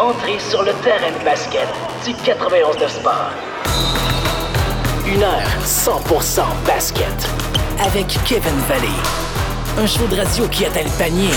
[0.00, 1.68] Entrez sur le terrain de basket
[2.06, 3.32] du 91 de sport.
[5.06, 7.28] Une heure 100% basket.
[7.84, 8.88] Avec Kevin Valley.
[9.76, 11.28] Un show de radio qui atteint le panier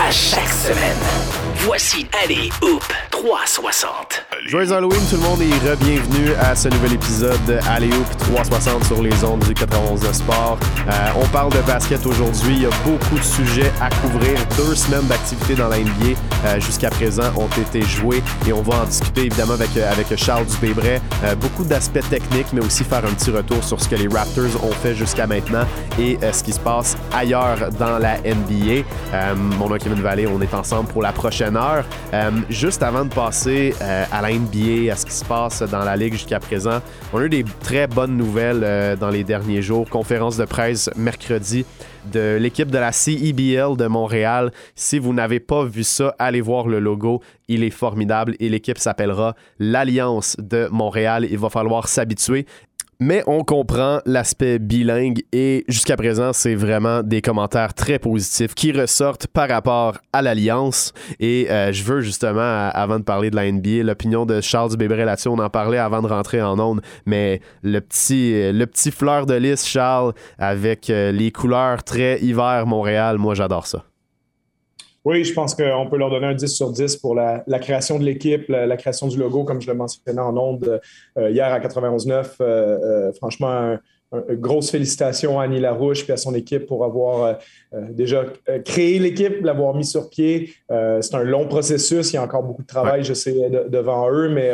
[0.00, 1.45] à chaque semaine.
[1.64, 4.26] Voici Allez Hoop 360.
[4.46, 8.84] Joyeux Halloween tout le monde et re-bienvenue à ce nouvel épisode de Alley Hoop 360
[8.84, 10.58] sur les ondes du 91 de sport.
[10.88, 14.38] Euh, on parle de basket aujourd'hui, il y a beaucoup de sujets à couvrir.
[14.56, 18.82] Deux semaines d'activité dans la NBA euh, jusqu'à présent ont été jouées et on va
[18.82, 21.00] en discuter évidemment avec, euh, avec Charles Dubébret.
[21.40, 24.72] beaucoup d'aspects techniques mais aussi faire un petit retour sur ce que les Raptors ont
[24.72, 25.64] fait jusqu'à maintenant
[25.98, 28.84] et ce qui se passe ailleurs dans la NBA.
[29.34, 31.84] mon nom est Kevin Vallée, on est ensemble pour la prochaine heure.
[32.48, 36.14] juste avant de passer à la NBA, à ce qui se passe dans la Ligue
[36.14, 36.80] jusqu'à présent.
[37.12, 39.88] On a eu des très bonnes nouvelles euh, dans les derniers jours.
[39.88, 41.64] Conférence de presse mercredi
[42.12, 44.52] de l'équipe de la CEBL de Montréal.
[44.74, 47.20] Si vous n'avez pas vu ça, allez voir le logo.
[47.48, 51.26] Il est formidable et l'équipe s'appellera l'Alliance de Montréal.
[51.30, 52.46] Il va falloir s'habituer.
[52.98, 58.72] Mais on comprend l'aspect bilingue et jusqu'à présent, c'est vraiment des commentaires très positifs qui
[58.72, 60.94] ressortent par rapport à l'Alliance.
[61.20, 65.04] Et euh, je veux justement, avant de parler de la NBA, l'opinion de Charles Dubébret
[65.04, 69.26] là-dessus, on en parlait avant de rentrer en onde, mais le petit, le petit fleur
[69.26, 73.84] de lys, Charles, avec euh, les couleurs très hiver Montréal, moi j'adore ça.
[75.06, 78.04] Oui, je pense qu'on peut leur donner un 10 sur 10 pour la, création de
[78.04, 80.80] l'équipe, la, création du logo, comme je le mentionnais en ondes
[81.16, 82.10] euh, hier à 91.9.
[82.40, 83.76] Euh, euh, franchement,
[84.12, 87.38] grosse félicitations à Annie Larouche et à son équipe pour avoir
[87.76, 92.12] euh, déjà euh, créé l'équipe, l'avoir mis sur pied, euh, c'est un long processus.
[92.12, 94.50] Il y a encore beaucoup de travail, je sais, devant eux, mais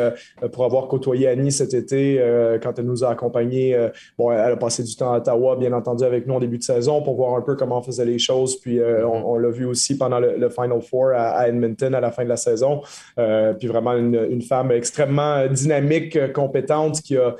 [0.51, 2.21] pour avoir côtoyé Annie cet été,
[2.61, 3.77] quand elle nous a accompagnés,
[4.17, 6.63] bon, elle a passé du temps à Ottawa, bien entendu, avec nous en début de
[6.63, 8.59] saison pour voir un peu comment on faisait les choses.
[8.59, 12.29] Puis on, l'a vu aussi pendant le, Final Four à, Edmonton à la fin de
[12.29, 12.81] la saison.
[13.15, 17.35] puis vraiment une, femme extrêmement dynamique, compétente, qui a,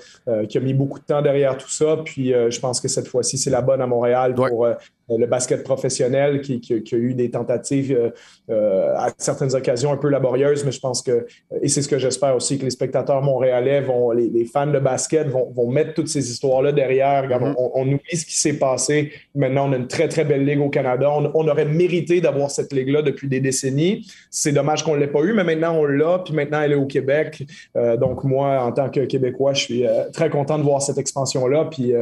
[0.47, 1.97] qui a mis beaucoup de temps derrière tout ça.
[2.03, 4.67] Puis je pense que cette fois-ci, c'est la bonne à Montréal pour
[5.09, 8.09] le basket professionnel qui, a eu des tentatives euh,
[8.49, 11.27] euh, à certaines occasions un peu laborieuses, mais je pense que,
[11.61, 15.27] et c'est ce que j'espère aussi, que les spectateurs montréalais, vont, les, fans de basket
[15.27, 17.27] vont, mettre toutes ces histoires-là derrière.
[17.27, 17.55] Mm-hmm.
[17.57, 19.11] on, oublie ce qui s'est passé.
[19.35, 21.11] Maintenant, on a une très, très belle ligue au Canada.
[21.11, 24.07] On, aurait mérité d'avoir cette ligue-là depuis des décennies.
[24.29, 26.75] C'est dommage qu'on ne l'ait pas eu, mais maintenant, on l'a, puis maintenant, elle est
[26.75, 27.45] au Québec.
[27.75, 31.93] donc, moi, en tant que Québécois, je suis très content de voir cette expansion-là, puis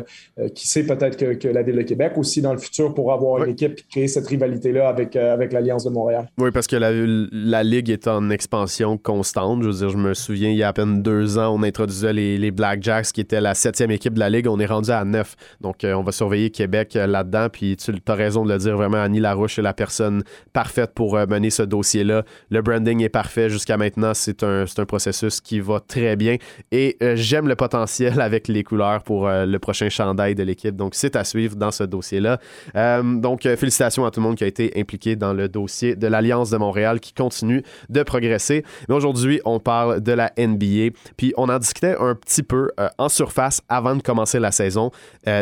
[0.54, 3.44] qui sait peut-être que, que la Ville de Québec aussi, dans le futur, pour avoir
[3.44, 6.30] une équipe et créer cette rivalité-là avec, euh, avec l'Alliance de Montréal.
[6.38, 9.62] Oui, parce que la, la, Ligue est en expansion constante.
[9.62, 12.14] Je veux dire, je me souviens, il y a à peine deux ans, on introduisait
[12.14, 14.48] les, les Blackjacks, qui étaient la septième équipe de la Ligue.
[14.48, 15.36] On est rendu à neuf.
[15.62, 17.48] Donc, euh, on va surveiller Québec euh, là-dedans.
[17.52, 20.24] Puis, tu as raison de le dire, vraiment, Annie Larouche est la personne
[20.54, 22.24] parfaite pour mener ce dossier-là.
[22.50, 24.14] Le branding est parfait jusqu'à maintenant.
[24.14, 26.38] C'est un, un, processus qui va très bien.
[26.72, 30.76] Et j'aime le potentiel avec les couleurs pour le prochain chandail de l'équipe.
[30.76, 32.40] Donc, c'est à suivre dans ce dossier-là.
[32.82, 35.96] Euh, donc, euh, félicitations à tout le monde qui a été impliqué dans le dossier
[35.96, 38.64] de l'Alliance de Montréal qui continue de progresser.
[38.90, 40.96] Mais aujourd'hui, on parle de la NBA.
[41.16, 44.92] Puis, on en discutait un petit peu euh, en surface avant de commencer la saison.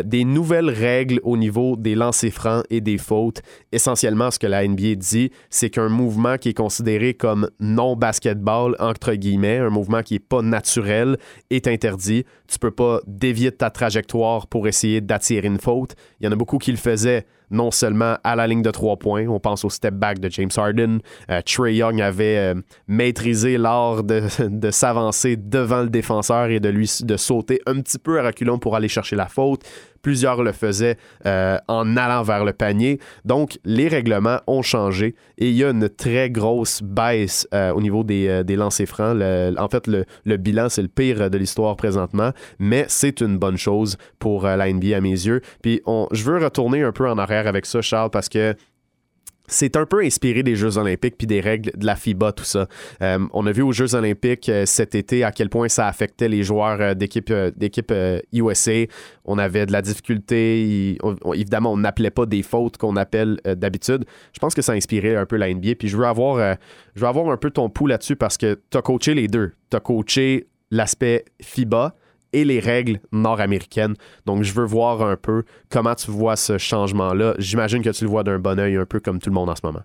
[0.04, 3.42] des nouvelles règles au niveau des lancers francs et des fautes.
[3.72, 9.14] Essentiellement, ce que la NBA dit, c'est qu'un mouvement qui est considéré comme non-basketball, entre
[9.14, 11.18] guillemets, un mouvement qui n'est pas naturel,
[11.50, 12.26] est interdit.
[12.50, 15.96] Tu peux pas dévier de ta trajectoire pour essayer d'attirer une faute.
[16.20, 18.98] Il y en a beaucoup qui le faisaient non seulement à la ligne de trois
[18.98, 21.00] points, on pense au step back de James Harden.
[21.30, 22.56] Euh, Trey Young avait euh,
[22.88, 28.20] maîtrisé l'art de, s'avancer devant le défenseur et de lui de sauter un petit peu
[28.20, 29.64] à reculons pour aller chercher la faute.
[30.02, 33.00] Plusieurs le faisaient euh, en allant vers le panier.
[33.26, 37.82] Donc, les règlements ont changé et il y a une très grosse baisse euh, au
[37.82, 39.18] niveau des, euh, des lancers francs.
[39.22, 43.98] en fait, le, bilan, c'est le pire de l'histoire présentement, mais c'est une bonne chose
[44.20, 45.42] pour la NBA à mes yeux.
[45.62, 48.56] Puis, je veux retourner un peu en arrière avec ça, Charles, parce que
[49.50, 52.68] c'est un peu inspiré des Jeux olympiques puis des règles de la FIBA, tout ça.
[53.02, 56.30] Euh, on a vu aux Jeux olympiques euh, cet été à quel point ça affectait
[56.30, 57.94] les joueurs euh, d'équipe
[58.32, 58.86] USA.
[59.26, 60.98] On avait de la difficulté.
[61.34, 64.06] évidemment, on n'appelait pas des fautes qu'on appelle d'habitude.
[64.34, 65.76] Je pense que ça a inspiré un peu la NBA.
[65.78, 66.58] Puis je veux avoir,
[66.96, 69.52] je veux avoir un peu ton pouls là-dessus parce que tu as coaché les deux.
[69.70, 71.96] Tu as coaché l'aspect FIBA,
[72.34, 73.96] et les règles nord-américaines.
[74.26, 77.36] Donc, je veux voir un peu comment tu vois ce changement-là.
[77.38, 79.56] J'imagine que tu le vois d'un bon oeil, un peu comme tout le monde en
[79.56, 79.82] ce moment.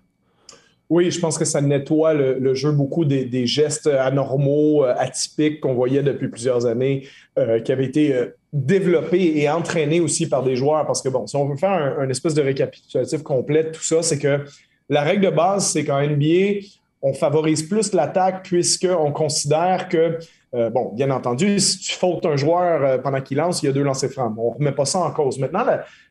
[0.89, 5.73] Oui, je pense que ça nettoie le, jeu beaucoup des, gestes anormaux, euh, atypiques qu'on
[5.73, 7.07] voyait depuis plusieurs années,
[7.39, 10.85] euh, qui avaient été euh, développés et entraînés aussi par des joueurs.
[10.85, 13.83] Parce que, bon, si on veut faire un, un espèce de récapitulatif complet de tout
[13.83, 14.45] ça, c'est que
[14.89, 16.59] la règle de base, c'est qu'en NBA,
[17.01, 20.19] on favorise plus l'attaque puisqu'on considère que
[20.55, 23.69] euh, bon, bien entendu, si tu fautes un joueur euh, pendant qu'il lance, il y
[23.69, 24.33] a deux lancers francs.
[24.37, 25.37] On ne remet pas ça en cause.
[25.37, 25.65] Maintenant,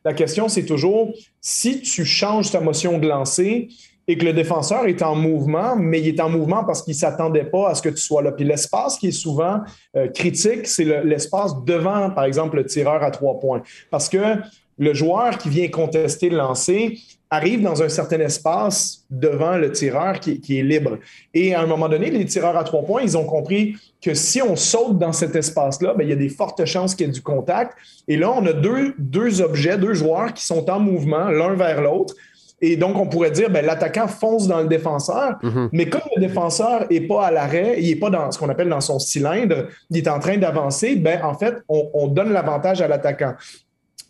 [0.05, 3.69] la, question, c'est toujours si tu changes ta motion de lancer
[4.07, 6.99] et que le défenseur est en mouvement, mais il est en mouvement parce qu'il ne
[6.99, 8.33] s'attendait pas à ce que tu sois là.
[8.33, 9.61] Puis l'espace qui est souvent
[9.97, 13.63] euh, critique, c'est l'espace devant, par exemple, le tireur à trois points.
[13.91, 14.37] Parce que
[14.77, 16.99] le joueur qui vient contester le lancer,
[17.35, 20.99] arrive dans un certain espace devant le tireur qui, est libre.
[21.33, 24.43] Et à un moment donné, les tireurs à trois points, ils ont compris que si
[24.43, 27.13] on saute dans cet espace-là, ben, il y a des fortes chances qu'il y ait
[27.13, 27.75] du contact.
[28.07, 31.81] Et là, on a deux, deux objets, deux joueurs qui sont en mouvement l'un vers
[31.81, 32.15] l'autre.
[32.61, 35.69] Et donc, on pourrait dire, ben, l'attaquant fonce dans le défenseur, mm-hmm.
[35.73, 38.69] mais comme le défenseur n'est pas à l'arrêt, il n'est pas dans ce qu'on appelle
[38.69, 42.83] dans son cylindre, il est en train d'avancer, ben, en fait, on, on donne l'avantage
[42.83, 43.35] à l'attaquant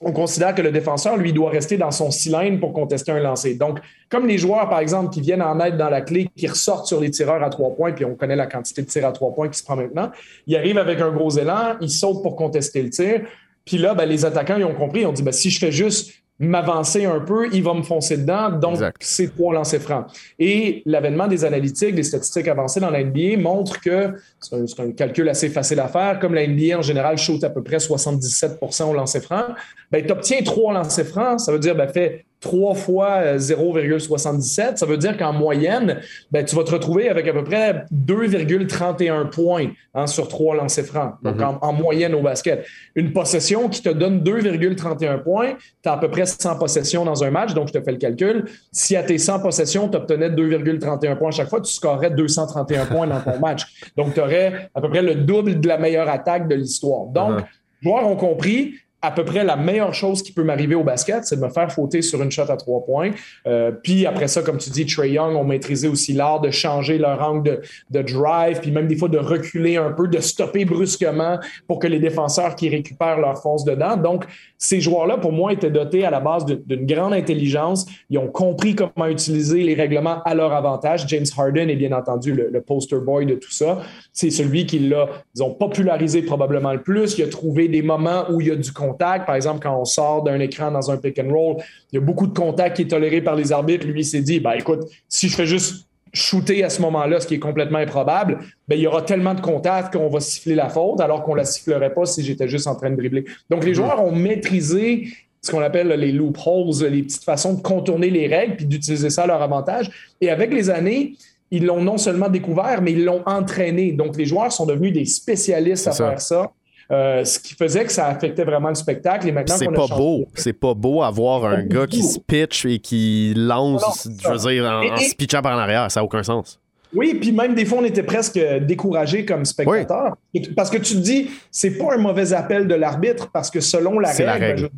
[0.01, 3.55] on considère que le défenseur, lui, doit rester dans son cylindre pour contester un lancer.
[3.55, 6.87] Donc, comme les joueurs, par exemple, qui viennent en aide dans la clé, qui ressortent
[6.87, 9.33] sur les tireurs à trois points, puis on connaît la quantité de tirs à trois
[9.33, 10.11] points qui se prend maintenant,
[10.47, 13.23] ils arrivent avec un gros élan, ils sautent pour contester le tir.
[13.65, 15.73] Puis là, ben, les attaquants, ils ont compris, ils ont dit, ben, si je fais
[15.73, 16.13] juste
[16.45, 18.51] m'avancer un peu, il va me foncer dedans.
[18.51, 20.07] Donc, c'est trois lancers francs.
[20.39, 25.29] Et l'avènement des analytiques, des statistiques avancées dans la NBA montre que c'est un, calcul
[25.29, 26.19] assez facile à faire.
[26.21, 29.45] Comme la NBA, en général, shoot à peu près 77 au lancer franc,
[29.91, 31.41] ben, tu obtiens trois lancers francs.
[31.41, 36.01] Ça veut dire, ben, fais 3 fois 0,77, euh, ça veut dire qu'en moyenne,
[36.31, 40.85] ben, tu vas te retrouver avec à peu près 2,31 points hein, sur 3 lancers
[40.85, 41.59] francs, donc mhm.
[41.63, 42.67] en, moyenne au basket.
[42.95, 47.25] Une possession qui te donne 2,31 points, tu as à peu près 100 possessions dans
[47.25, 48.45] un match, donc je te fais le calcul.
[48.71, 52.85] Si à tes 100 possessions, tu obtenais 2,31 points à chaque fois, tu scorerais 231
[52.87, 53.91] points dans ton match.
[53.97, 57.07] Donc, tu aurais à peu près le double de la meilleure attaque de l'histoire.
[57.07, 57.45] Donc, uh-huh.
[57.83, 58.75] les joueurs ont compris,
[59.05, 61.71] à peu près la meilleure chose qui peut m'arriver au basket, c'est de me faire
[61.71, 63.11] fauter sur une shot à trois points.
[63.47, 66.97] Euh, puis après ça, comme tu dis, Trey Young ont maîtrisé aussi l'art de changer
[66.97, 67.61] leur angle
[67.91, 71.87] de, drive, puis même des fois de reculer un peu, de stopper brusquement pour que
[71.87, 73.99] les défenseurs qui récupèrent leur fonce dedans.
[73.99, 74.25] Donc,
[74.57, 77.85] ces joueurs-là, pour moi, étaient dotés à la base d'une grande intelligence.
[78.09, 81.05] Ils ont compris comment utiliser les règlements à leur avantage.
[81.09, 83.83] James Harden est bien entendu le, poster boy de tout ça.
[84.13, 87.19] C'est celui qui l'a, ils ont popularisé probablement le plus.
[87.19, 88.94] Il a trouvé des moments où il y a du contact.
[88.99, 91.57] Par exemple, quand on sort d'un écran dans un pick and roll,
[91.93, 93.87] il y a beaucoup de contact qui est toléré par les arbitres.
[93.87, 97.27] Lui, il s'est dit, ben, écoute, si je fais juste shooter à ce moment-là, ce
[97.27, 98.39] qui est complètement improbable,
[98.69, 101.39] ben, il y aura tellement de contact qu'on va siffler la faute, alors qu'on ne
[101.39, 103.25] la sifflerait pas si j'étais juste en train de dribbler.
[103.51, 103.75] Donc, les mm-hmm.
[103.75, 105.09] joueurs ont maîtrisé
[105.43, 109.25] ce qu'on appelle les loopholes, les petites façons de contourner les règles puis d'utiliser ça
[109.25, 109.91] à leur avantage.
[110.21, 111.17] Et avec les années,
[111.51, 113.93] ils l'ont non seulement découvert, mais ils l'ont entraîné.
[113.93, 116.51] Donc, les joueurs sont devenus des spécialistes à faire ça.
[116.91, 119.27] Euh, ce qui faisait que ça affectait vraiment le spectacle.
[119.29, 120.27] Et maintenant c'est pas beau.
[120.35, 124.65] C'est pas beau avoir un gars qui se pitch et qui lance, je veux dire,
[124.65, 125.91] en, en se pitchant par l'arrière.
[125.91, 126.61] Ça n'a aucun sens.
[126.95, 130.17] Oui, puis même des fois, on était presque découragé comme spectateur.
[130.57, 133.99] Parce que tu te dis, c'est pas un mauvais appel de l'arbitre, parce que selon
[133.99, 134.69] la règle,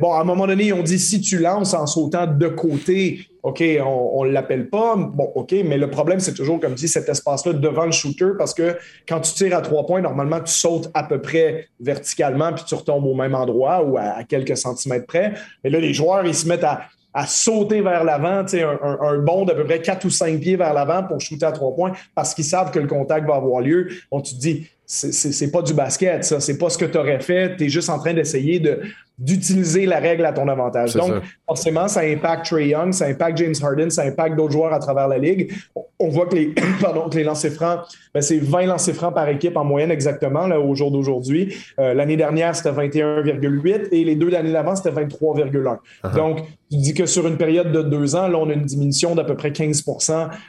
[0.00, 3.62] bon, à un moment donné, on dit si tu lances en sautant de côté, OK,
[3.82, 4.96] on ne l'appelle pas.
[4.96, 8.52] Bon, OK, mais le problème, c'est toujours, comme dit, cet espace-là devant le shooter, parce
[8.52, 8.76] que
[9.08, 12.74] quand tu tires à trois points, normalement, tu sautes à peu près verticalement, puis tu
[12.74, 15.32] retombes au même endroit ou à quelques centimètres près.
[15.64, 16.82] Mais là, les joueurs, ils se mettent à
[17.12, 20.72] à sauter vers l'avant, un, un, bond d'à peu près 4 ou 5 pieds vers
[20.72, 23.88] l'avant pour shooter à trois points parce qu'ils savent que le contact va avoir lieu.
[24.10, 26.40] On te dit, c'est pas du basket, ça.
[26.40, 27.56] C'est pas ce que tu aurais fait.
[27.56, 28.80] Tu es juste en train d'essayer de,
[29.18, 30.94] d'utiliser la règle à ton avantage.
[30.94, 34.80] Donc, forcément, ça impacte Trey Young, ça impacte James Harden, ça impacte d'autres joueurs à
[34.80, 35.52] travers la ligue.
[36.00, 37.80] On voit que les, pardon, que les lancers francs,
[38.12, 41.54] ben, c'est 20 lancers francs par équipe en moyenne exactement là, au jour d'aujourd'hui.
[41.78, 45.78] Euh, l'année dernière, c'était 21,8 et les deux années d'avant, c'était 23,1.
[46.02, 46.16] Uh-huh.
[46.16, 46.38] Donc,
[46.70, 49.24] tu dis que sur une période de deux ans, là, on a une diminution d'à
[49.24, 49.84] peu près 15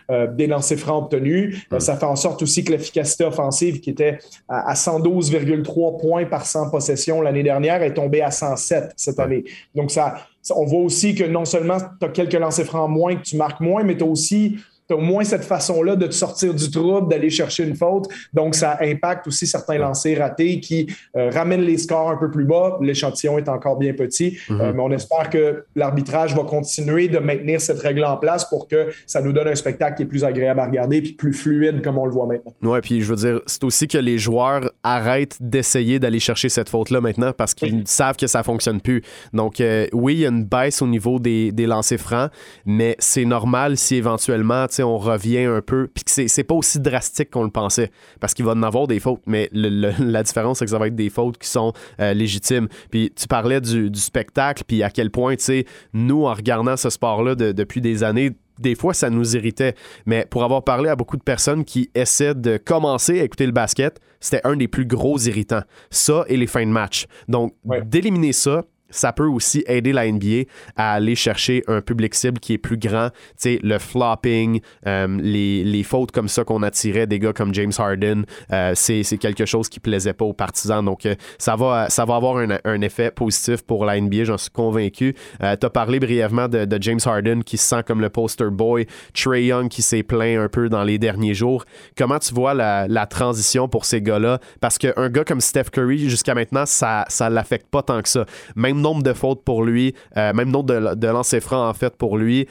[0.09, 1.67] euh, des lancers francs obtenus.
[1.73, 6.25] Euh, ça fait en sorte aussi que l'efficacité offensive, qui était à, à 112,3 points
[6.25, 8.55] par 100 possessions l'année dernière, est tombée à 100
[8.95, 9.43] cette année.
[9.75, 10.15] Donc, ça,
[10.55, 13.59] on voit aussi que non seulement tu as quelques lancers francs moins, que tu marques
[13.59, 14.57] moins, mais tu as aussi
[14.91, 18.07] au moins cette façon-là de te sortir du trouble, d'aller chercher une faute.
[18.33, 22.45] Donc, ça impacte aussi certains lancers ratés qui euh, ramènent les scores un peu plus
[22.45, 22.77] bas.
[22.81, 24.61] L'échantillon est encore bien petit, mhm.
[24.61, 28.67] euh, mais on espère que l'arbitrage va continuer de maintenir cette règle en place pour
[28.67, 31.81] que ça nous donne un spectacle qui est plus agréable à regarder et plus fluide
[31.83, 32.53] comme on le voit maintenant.
[32.61, 36.69] Oui, puis je veux dire, c'est aussi que les joueurs arrêtent d'essayer d'aller chercher cette
[36.69, 39.01] faute-là maintenant parce qu'ils savent que ça fonctionne plus.
[39.33, 42.31] Donc, euh, oui, il y a une baisse au niveau des, des lancers francs,
[42.65, 46.79] mais c'est normal si éventuellement, tu on revient un peu, puis que c'est pas aussi
[46.79, 50.65] drastique qu'on le pensait, parce qu'il va en avoir des fautes, mais la différence, c'est
[50.65, 52.67] que ça va être des fautes qui sont euh, légitimes.
[52.89, 56.89] Puis tu parlais du, spectacle, puis à quel point, tu sais, nous, en regardant ce
[56.89, 59.75] sport-là depuis des années, des fois, ça nous irritait.
[60.05, 63.51] Mais pour avoir parlé à beaucoup de personnes qui essaient de commencer à écouter le
[63.51, 65.63] basket, c'était un des plus gros irritants.
[65.89, 67.07] Ça et les fins de match.
[67.27, 67.53] Donc,
[67.85, 70.43] d'éliminer ça, ça peut aussi aider la NBA
[70.75, 73.09] à aller chercher un public cible qui est plus grand.
[73.09, 77.53] Tu sais, le flopping, euh, les, les, fautes comme ça qu'on attirait des gars comme
[77.53, 80.83] James Harden, euh, c'est quelque chose qui plaisait pas aux partisans.
[80.83, 84.37] Donc, euh, ça, va, ça va avoir un, un, effet positif pour la NBA, j'en
[84.37, 85.15] suis convaincu.
[85.39, 89.45] tu as parlé brièvement de, James Harden qui se sent comme le poster boy, Trey
[89.45, 91.65] Young qui s'est plaint un peu dans les derniers jours.
[91.95, 94.39] Comment tu vois la, la transition pour ces gars-là?
[94.61, 98.25] Parce qu'un gars comme Steph Curry, jusqu'à maintenant, ça ne l'affecte pas tant que ça.
[98.55, 101.95] Même nombre de fautes pour lui, euh, même nombre de, de lancers francs en fait
[101.95, 102.47] pour lui.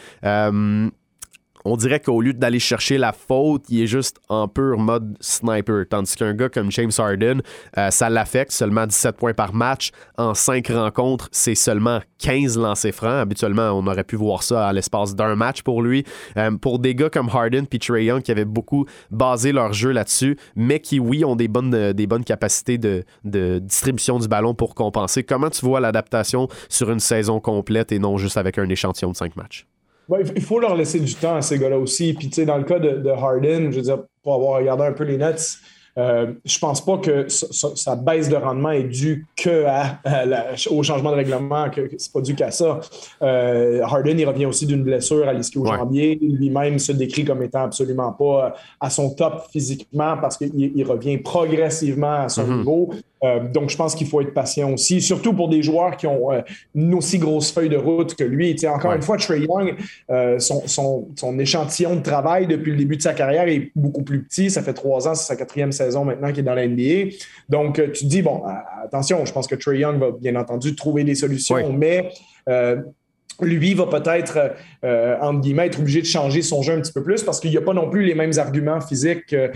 [1.65, 5.85] On dirait qu'au lieu d'aller chercher la faute, il est juste en pur mode sniper.
[5.89, 7.43] Tandis qu'un gars comme James Harden,
[7.77, 9.91] euh, ça l'affecte seulement 17 points par match.
[10.17, 13.21] En 5 rencontres, c'est seulement 15 lancers francs.
[13.21, 16.05] Habituellement, on aurait pu voir ça à l'espace d'un match pour lui.
[16.37, 19.91] Euh, pour des gars comme Harden puis Trey Young qui avaient beaucoup basé leur jeu
[19.91, 24.55] là-dessus, mais qui, oui, ont des bonnes, des bonnes capacités de, de distribution du ballon
[24.55, 25.25] pour compenser.
[25.25, 29.17] Comment tu vois l'adaptation sur une saison complète et non juste avec un échantillon de
[29.17, 29.67] 5 matchs?
[30.19, 32.15] Il faut leur laisser du temps à ces gars-là aussi.
[32.15, 34.93] Puis, tu sais, dans le cas de, Harden, je veux dire, pour avoir regardé un
[34.93, 35.59] peu les Nets,
[35.99, 39.65] euh, je pense pas que sa, baisse de rendement est due que
[40.71, 42.81] au changement de règlement, que, que c'est pas dû qu'à ça.
[43.23, 46.19] Euh, Harden, il revient aussi d'une blessure à l'ischio-jambier.
[46.21, 52.23] Lui-même se décrit comme étant absolument pas à son top physiquement parce qu'il revient progressivement
[52.23, 52.59] à son mm-hmm.
[52.59, 52.91] niveau.
[53.23, 56.33] Euh, donc, je pense qu'il faut être patient aussi, surtout pour des joueurs qui ont
[56.33, 56.41] euh,
[56.75, 58.57] une aussi grosse feuille de route que lui.
[58.67, 59.77] encore une fois, Trey Young,
[60.11, 64.51] euh, son, échantillon de travail depuis le début de sa carrière est beaucoup plus petit.
[64.51, 65.73] Ça fait trois ans, c'est sa quatrième
[66.05, 67.17] maintenant qu'il est dans la NBA.
[67.49, 68.43] Donc, tu te dis, bon,
[68.85, 72.11] attention, je pense que Trey Young va bien entendu trouver des solutions, mais
[73.47, 74.53] lui va peut-être,
[74.85, 77.51] euh, entre guillemets, être obligé de changer son jeu un petit peu plus parce qu'il
[77.51, 79.51] n'y a pas non plus les mêmes arguments physiques que,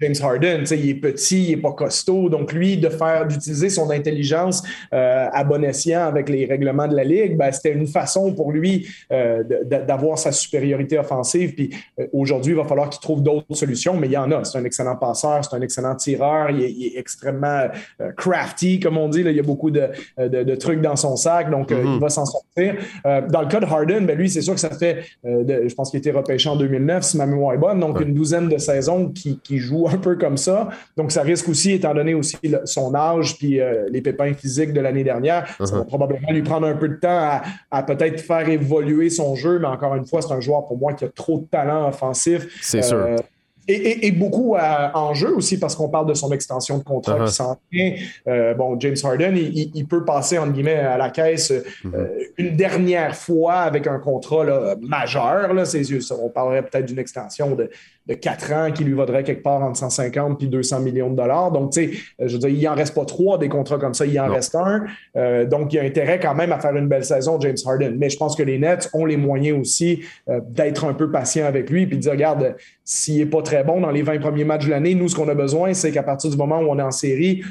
[0.00, 0.64] James Harden.
[0.70, 2.28] il est petit, il n'est pas costaud.
[2.28, 6.94] Donc, lui, de faire, d'utiliser son intelligence euh, à bon escient avec les règlements de
[6.94, 11.54] la Ligue, ben, c'était une façon pour lui euh, d'avoir sa supériorité offensive.
[11.54, 11.70] Puis
[12.12, 14.44] aujourd'hui, il va falloir qu'il trouve d'autres solutions, mais il y en a.
[14.44, 17.68] C'est un excellent passeur, c'est un excellent tireur, il est, extrêmement
[18.16, 19.20] crafty, comme on dit.
[19.20, 21.98] Il y a beaucoup de, de, trucs dans son sac, donc il mm-hmm.
[21.98, 22.76] va s'en sortir.
[23.06, 25.74] Euh, dans le cas de Harden, ben lui, c'est sûr que ça fait, euh, je
[25.74, 28.48] pense qu'il a été repêché en 2009, si ma mémoire est bonne, donc une douzaine
[28.48, 30.68] de saisons qui, qui, joue un peu comme ça.
[30.96, 34.80] Donc, ça risque aussi, étant donné aussi son âge puis euh, les pépins physiques de
[34.80, 35.86] l'année dernière, ça va uh-huh.
[35.86, 39.68] probablement lui prendre un peu de temps à, à peut-être faire évoluer son jeu, mais
[39.68, 42.46] encore une fois, c'est un joueur pour moi qui a trop de talent offensif.
[42.60, 43.16] C'est sûr
[43.68, 47.28] et, beaucoup en jeu aussi parce qu'on parle de son extension de contrat qui uh-huh.
[47.28, 47.94] s'en vient.
[48.28, 52.08] Euh, bon, James Harden, il, peut passer entre guillemets à la caisse euh, mm-hmm.
[52.38, 55.52] une dernière fois avec un contrat là, majeur.
[55.52, 55.64] Là,
[56.22, 57.70] on parlerait peut-être d'une extension de
[58.06, 61.50] de 4 ans qui lui vaudrait quelque part entre 150 puis 200 millions de dollars.
[61.50, 63.94] Donc, tu sais, euh, je veux dire, il n'en reste pas trois des contrats comme
[63.94, 64.84] ça, il en reste un.
[65.16, 67.96] Euh, donc, il y a intérêt quand même à faire une belle saison, James Harden.
[67.98, 71.46] Mais je pense que les Nets ont les moyens aussi euh, d'être un peu patients
[71.46, 74.44] avec lui puis de dire, regarde, s'il n'est pas très bon dans les 20 premiers
[74.44, 76.78] matchs de l'année, nous, ce qu'on a besoin, c'est qu'à partir du moment où on
[76.78, 77.42] est en série,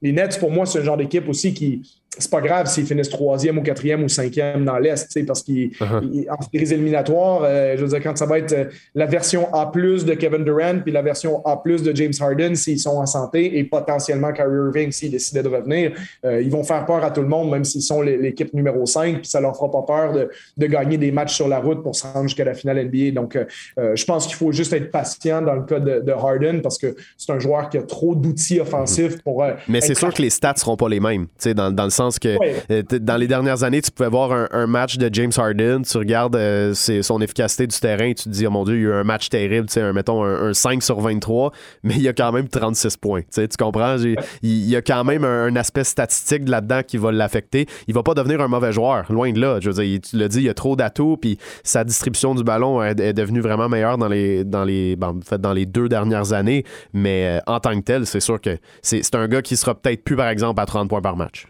[0.00, 1.82] les Nets, pour moi, c'est un genre d'équipe aussi qui
[2.18, 6.50] c'est pas grave s'ils finissent troisième ou quatrième ou cinquième dans l'Est, parce qu'en uh-huh.
[6.52, 10.14] séries éliminatoires, euh, je veux dire, quand ça va être euh, la version A de
[10.14, 14.32] Kevin Durant puis la version A de James Harden s'ils sont en santé et potentiellement
[14.32, 15.92] Kyrie Irving s'il décidait de revenir,
[16.24, 19.18] euh, ils vont faire peur à tout le monde, même s'ils sont l'équipe numéro 5,
[19.18, 22.06] puis ça leur fera pas peur de, gagner des matchs sur la route pour se
[22.06, 23.12] rendre jusqu'à la finale NBA.
[23.12, 23.38] Donc,
[23.76, 27.32] je pense qu'il faut juste être patient dans le cas de, Harden parce que c'est
[27.32, 29.22] un joueur qui a trop d'outils offensifs mm-hmm.
[29.22, 29.44] pour.
[29.68, 32.38] Mais c'est sûr que les stats seront pas les mêmes, dans, dans le sens que
[32.70, 36.36] euh, dans les dernières années, tu pouvais voir un, match de James Harden, tu regardes
[36.36, 38.92] euh, son efficacité du terrain tu te dis, oh mon Dieu, il y a eu
[38.92, 42.48] un match terrible, un, mettons un, 5 sur 23, mais il y a quand même
[42.48, 43.22] 36 points.
[43.32, 43.96] Tu comprends?
[44.42, 47.66] Il y a quand même un, aspect statistique là-dedans qui va l'affecter.
[47.88, 49.58] Il va pas devenir un mauvais joueur, loin de là.
[49.60, 52.44] Je veux dire, tu l'as dit, il y a trop d'atouts, puis sa distribution du
[52.44, 57.38] ballon est, devenue vraiment meilleure dans les, dans les, dans les deux dernières années, mais
[57.38, 60.16] euh, en tant que tel, c'est sûr que c'est un gars qui sera peut-être plus,
[60.16, 61.46] par exemple, à 30 points par match.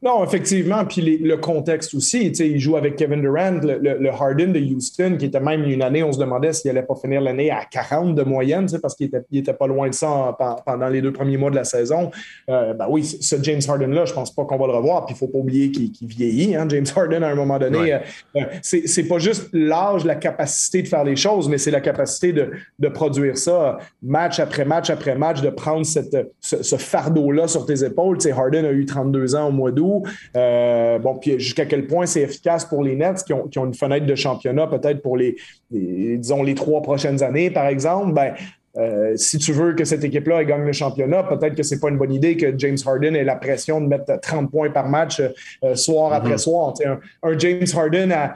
[0.00, 0.84] Non, effectivement.
[0.84, 2.28] Puis le contexte aussi.
[2.28, 6.12] Il joue avec Kevin Durant, le, Harden de Houston, qui était même une année, on
[6.12, 9.52] se demandait s'il n'allait pas finir l'année à 40 de moyenne, parce qu'il était, était
[9.52, 12.10] pas loin de ça pendant les deux premiers mois de la saison.
[12.48, 15.04] Euh, ben oui, ce James Harden-là, je pense pas qu'on va le revoir.
[15.06, 16.54] Puis il faut pas oublier qu'il vieillit.
[16.54, 17.98] Hein, James Harden, à un moment donné, euh,
[18.36, 22.32] euh, c'est pas juste l'âge, la capacité de faire les choses, mais c'est la capacité
[22.32, 27.66] de, de, produire ça match après match après match, de prendre cette, ce, fardeau-là sur
[27.66, 28.18] tes épaules.
[28.30, 29.87] Harden a eu 32 ans au mois d'août.
[29.88, 31.02] Partout.
[31.02, 34.14] bon, puis jusqu'à quel point c'est efficace pour les Nets qui ont, une fenêtre de
[34.14, 35.36] championnat peut-être pour les,
[35.70, 38.12] disons, les trois prochaines années, par exemple.
[38.12, 38.34] Ben,
[38.76, 41.96] euh, si tu veux que cette équipe-là gagne le championnat, peut-être que c'est pas une
[41.96, 45.20] bonne idée que James Harden ait la pression de mettre 30 points par match
[45.64, 46.38] euh, soir après mhm.
[46.38, 46.74] soir.
[47.22, 48.34] Un, James Harden à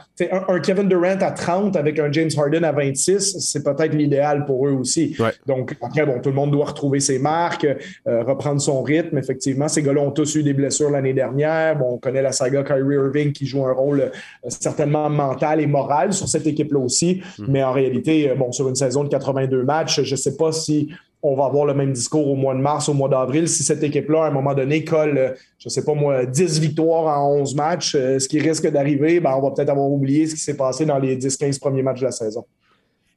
[0.49, 4.67] un, Kevin Durant à 30 avec un James Harden à 26, c'est peut-être l'idéal pour
[4.67, 5.17] eux aussi.
[5.47, 9.19] Donc après, bon, tout le monde doit retrouver ses marques, euh, reprendre son rythme.
[9.19, 11.77] Effectivement, ces gars-là ont tous eu des blessures l'année dernière.
[11.77, 14.11] Bon, on connaît la saga Kyrie Irving qui joue un rôle
[14.49, 17.23] certainement mental et moral sur cette équipe-là aussi.
[17.39, 17.47] Mhm.
[17.49, 20.89] Mais en réalité, bon, sur une saison de 82 matchs, je sais pas si
[21.23, 23.49] on va avoir le même discours au mois de mars, au mois d'avril.
[23.49, 26.59] Si cette équipe-là, à un moment donné, colle, euh, je ne sais pas moi, 10
[26.59, 30.27] victoires en 11 matchs, euh, ce qui risque d'arriver, ben, on va peut-être avoir oublié
[30.27, 32.45] ce qui s'est passé dans les 10-15 premiers matchs de la saison.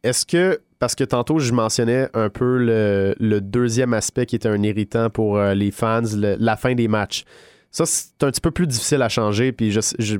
[0.04, 4.62] Est-ce que, parce que tantôt je mentionnais un peu le, deuxième aspect qui était un
[4.62, 7.26] irritant pour euh, les fans, la fin des matchs.
[7.72, 10.18] Ça, c'est un petit peu plus difficile à changer, puis je, je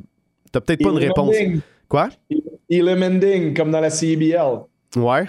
[0.52, 1.36] t'as peut-être pas une réponse.
[1.88, 2.10] Quoi?
[2.68, 4.62] Eliminating, comme dans la CBL.
[4.96, 5.26] Ouais.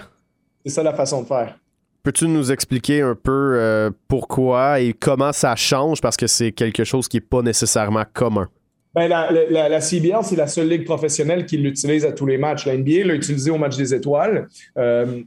[0.67, 1.57] C'est ça la façon de faire.
[2.03, 6.01] Peux-tu nous expliquer un peu euh, pourquoi et comment ça change?
[6.01, 8.49] Parce que c'est quelque chose qui n'est pas nécessairement commun?
[8.93, 12.65] Ben, la, CBL, c'est la seule ligue professionnelle qui l'utilise à tous les matchs.
[12.65, 14.49] La NBA l'a utilisé au match des étoiles.
[14.77, 15.21] Euh,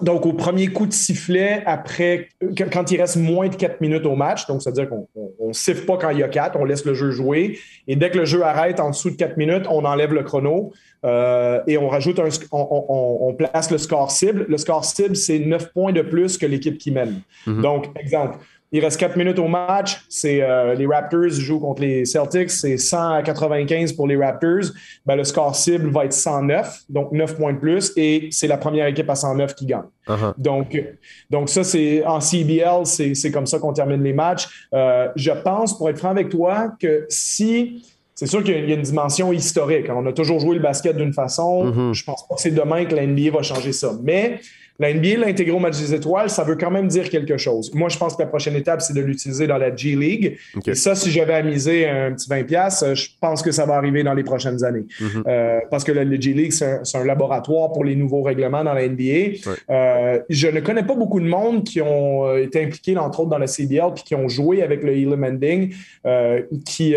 [0.00, 2.28] donc, au premier coup de sifflet, après,
[2.72, 5.08] quand il reste moins de 4 minutes au match, donc c'est-à-dire qu'on
[5.48, 7.58] ne siffle pas quand il y a 4, on laisse le jeu jouer.
[7.88, 10.72] Et dès que le jeu arrête en dessous de 4 minutes, on enlève le chrono
[11.04, 14.46] euh, et on rajoute un, on, place le score cible.
[14.48, 17.20] Le score cible, c'est 9 points de plus que l'équipe qui mène.
[17.46, 17.60] Mm-hmm.
[17.60, 18.38] Donc, exemple,
[18.70, 20.04] il reste 4 minutes au match.
[20.08, 22.50] C'est euh, les Raptors jouent contre les Celtics.
[22.50, 24.72] C'est 100 à 95 pour les Raptors.
[25.06, 27.92] Ben, le score cible va être 109, donc 9 points de plus.
[27.96, 29.82] Et c'est la première équipe à 109 qui gagne.
[30.06, 30.32] Uh-huh.
[30.38, 30.82] donc,
[31.30, 34.48] donc, ça, c'est en CBL, c'est comme ça qu'on termine les matchs.
[34.74, 37.84] Euh, je pense, pour être franc avec toi, que si.
[38.18, 39.86] C'est sûr qu'il y a une dimension historique.
[39.94, 41.66] On a toujours joué le basket d'une façon.
[41.66, 41.94] Mm-hmm.
[41.94, 43.92] Je pense pas que c'est demain que la NBA va changer ça.
[44.02, 44.40] Mais
[44.80, 47.72] la NBA l'intégrer au match des étoiles, ça veut quand même dire quelque chose.
[47.74, 50.36] Moi, je pense que la prochaine étape, c'est de l'utiliser dans la G League.
[50.66, 54.02] Et ça, si j'avais amusé un petit 20$, euh, je pense que ça va arriver
[54.02, 54.86] dans les prochaines années.
[55.00, 55.22] Mhm.
[55.28, 58.88] euh, parce que la, G League, c'est un, laboratoire pour les nouveaux règlements dans la
[58.88, 59.38] NBA.
[59.70, 63.30] Euh, je ne connais pas beaucoup de monde qui ont euh, été impliqués, entre autres,
[63.30, 65.72] dans la CBL, puis qui ont joué avec le Elam Ending,
[66.64, 66.96] qui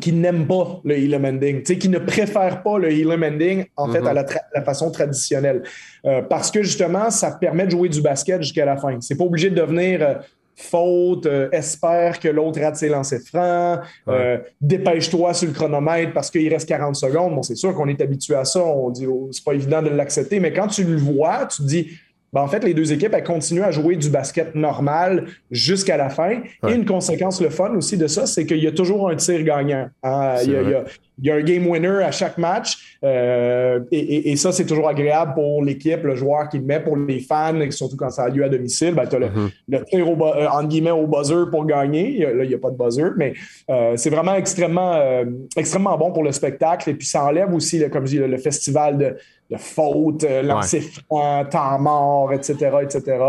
[0.00, 4.00] qui n'aiment pas le Elam Ending, qui ne préfèrent pas le Elam Ending, en fait,
[4.00, 4.06] mhm.
[4.06, 5.62] à la, façon traditionnelle.
[6.04, 8.98] Euh, parce que justement, ça permet de jouer du basket jusqu'à la fin.
[9.00, 10.14] C'est pas obligé de devenir euh,
[10.54, 13.80] faute, euh, espère que l'autre rate ses lancers francs,
[14.60, 17.34] dépêche-toi sur le chronomètre parce qu'il reste 40 secondes.
[17.34, 19.90] Bon, c'est sûr qu'on est habitué à ça, on dit, oh, c'est pas évident de
[19.90, 21.90] l'accepter, mais quand tu le vois, tu te dis,
[22.32, 26.10] ben, en fait, les deux équipes, elles continuent à jouer du basket normal jusqu'à la
[26.10, 26.40] fin.
[26.66, 29.42] Et une conséquence, le fun aussi de ça, c'est qu'il y a toujours un tir
[29.44, 29.88] gagnant.
[30.02, 30.34] Hein.
[30.44, 30.52] Il,
[31.22, 32.98] y a, un game winner à chaque match.
[33.02, 37.20] Euh, et, ça, c'est toujours agréable pour l'équipe, le joueur qui le met, pour les
[37.20, 38.94] fans, surtout quand ça a lieu à domicile.
[38.94, 39.50] Ben, tu as mm-hmm.
[39.68, 42.18] le, tir au, euh, en guillemets, au buzzer pour gagner.
[42.18, 43.32] Là, il n'y a pas de buzzer, mais
[43.70, 45.00] euh, c'est vraiment extrêmement,
[45.56, 46.90] extrêmement bon pour le spectacle.
[46.90, 49.16] Et puis, ça enlève aussi, comme je dis, le festival de
[49.50, 53.24] de faute, euh, lancer franc, temps mort, etc., etc.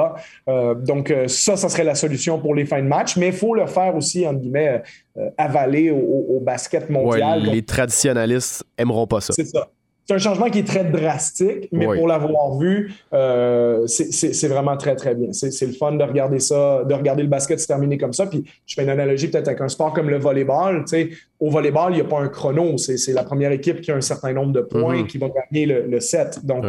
[0.47, 3.33] Euh, donc, euh, ça, ça serait la solution pour les fins de match, mais il
[3.33, 4.83] faut le faire aussi, en guillemets,
[5.37, 7.43] avaler au, basket mondial.
[7.43, 9.33] les traditionnalistes aimeront pas ça.
[9.33, 9.67] C'est ça
[10.09, 14.95] c'est un changement qui est très drastique, mais pour l'avoir vu, euh, c'est vraiment très,
[14.95, 15.31] très bien.
[15.33, 18.25] C'est le fun de regarder ça, de regarder le basket se terminer comme ça.
[18.25, 20.83] Puis je fais une analogie peut-être avec un sport comme le volleyball.
[20.85, 22.75] Tu sais, au volleyball, il n'y a pas un chrono.
[22.79, 25.05] C'est la première équipe qui a un certain nombre de points mm-hmm.
[25.05, 26.43] qui va gagner le, set.
[26.43, 26.65] Donc,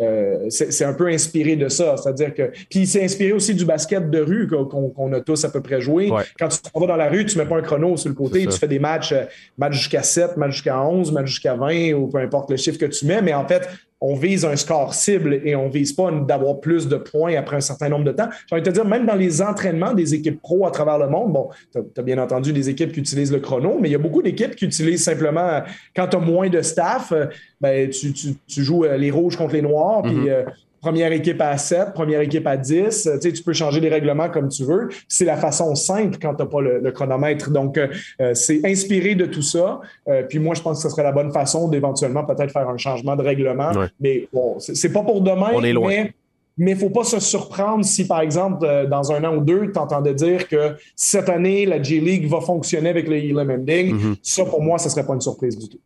[0.00, 1.96] euh, c'est un peu inspiré de ça.
[1.98, 2.50] C'est-à-dire que.
[2.70, 6.10] Puis c'est inspiré aussi du basket de rue qu'on a tous à peu près joué.
[6.38, 8.46] Quand tu vas dans la rue, tu ne mets pas un chrono sur le côté.
[8.46, 9.24] Tu fais des matchs, euh,
[9.58, 12.86] matchs jusqu'à 7, matchs jusqu'à 11, matchs jusqu'à 20 ou peu importe le chiffre que
[12.86, 13.68] tu mets, mais en fait,
[14.00, 17.60] on vise un score cible et on vise pas d'avoir plus de points après un
[17.60, 18.28] certain nombre de temps.
[18.46, 21.08] J'ai envie de te dire, même dans les entraînements des équipes pro à travers le
[21.08, 23.96] monde, bon, tu as, bien entendu des équipes qui utilisent le chrono, mais il y
[23.96, 25.62] a beaucoup d'équipes qui utilisent simplement,
[25.96, 27.26] quand tu as moins de staff, euh,
[27.60, 30.28] ben, tu, joues euh, les rouges contre les noirs, puis mm-hmm.
[30.28, 30.44] euh,
[30.80, 32.84] première équipe à 7, première équipe à 10.
[32.84, 34.88] Tu, sais, tu peux changer les règlements comme tu veux.
[35.08, 37.50] C'est la façon simple quand tu n'as pas le, chronomètre.
[37.50, 37.88] Donc, euh,
[38.20, 39.80] euh, c'est inspiré de tout ça.
[40.08, 42.78] Euh, puis moi, je pense que ce serait la bonne façon d'éventuellement peut-être faire un
[42.78, 43.70] changement de règlement.
[44.00, 45.50] Mais bon, c'est pas pour demain.
[45.54, 46.06] On est loin.
[46.60, 49.70] Mais il ne faut pas se surprendre si, par exemple, dans un an ou deux,
[49.70, 53.94] tu entendais dire que cette année, la G-League va fonctionner avec le Elam Ending.
[53.94, 54.16] Mm-hmm.
[54.22, 55.78] Ça, pour moi, ce ne serait pas une surprise du tout.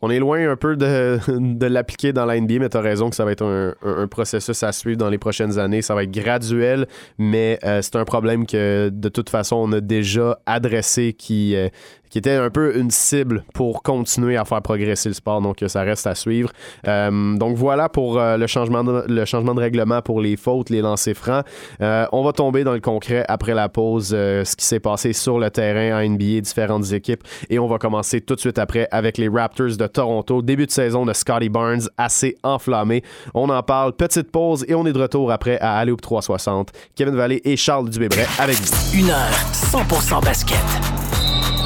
[0.00, 1.18] On est loin un peu de,
[1.66, 4.72] l'appliquer dans la NBA, mais tu as raison que ça va être un, processus à
[4.72, 5.82] suivre dans les prochaines années.
[5.82, 6.86] Ça va être graduel,
[7.18, 11.68] mais euh, c'est un problème que de toute façon on a déjà adressé qui, euh,
[12.10, 15.40] qui était un peu une cible pour continuer à faire progresser le sport.
[15.40, 16.50] Donc, ça reste à suivre.
[16.86, 20.70] Euh, donc, voilà pour euh, le, changement de, le changement de règlement pour les fautes,
[20.70, 21.44] les lancers francs.
[21.80, 25.38] Euh, on va tomber dans le concret après la pause, ce qui s'est passé sur
[25.38, 27.22] le terrain en NBA, différentes équipes.
[27.50, 30.42] Et on va commencer tout de suite après avec les Raptors de Toronto.
[30.42, 33.02] Début de saison de Scotty Barnes, assez enflammé.
[33.34, 33.92] On en parle.
[33.92, 36.72] Petite pause et on est de retour après à Alloop 360.
[36.94, 38.98] Kevin Vallée et Charles Dubébret avec vous.
[38.98, 40.97] Une heure 100% basket.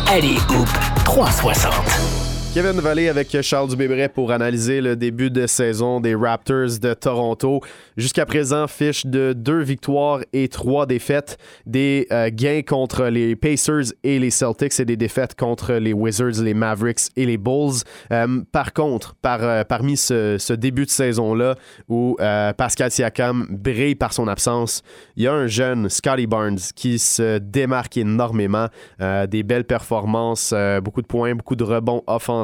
[0.06, 0.68] Allez, Hoop
[1.04, 2.21] 360.
[2.54, 7.62] Kevin Vallée avec Charles Dubébret pour analyser le début de saison des Raptors de Toronto.
[7.96, 11.38] Jusqu'à présent, fiche de deux victoires et trois défaites.
[11.64, 16.42] Des euh, gains contre les Pacers et les Celtics et des défaites contre les Wizards,
[16.42, 17.84] les Mavericks et les Bulls.
[18.12, 21.54] Euh, par contre, par, euh, parmi ce, début de saison-là
[21.88, 22.18] où
[22.58, 24.82] Pascal Siakam brille par son absence,
[25.16, 28.66] il y a un jeune, Scotty Barnes, qui se démarque énormément.
[29.00, 32.41] des belles performances, beaucoup de points, beaucoup de rebonds offensifs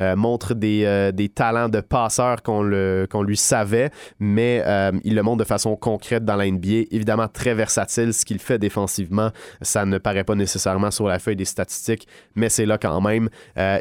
[0.00, 5.22] euh, montre des, euh, des, talents de passeur qu'on lui savait, mais euh, il le
[5.22, 6.86] montre de façon concrète dans la NBA.
[6.90, 8.14] Évidemment, très versatile.
[8.14, 12.48] Ce qu'il fait défensivement, ça ne paraît pas nécessairement sur la feuille des statistiques, mais
[12.48, 13.28] c'est là quand même.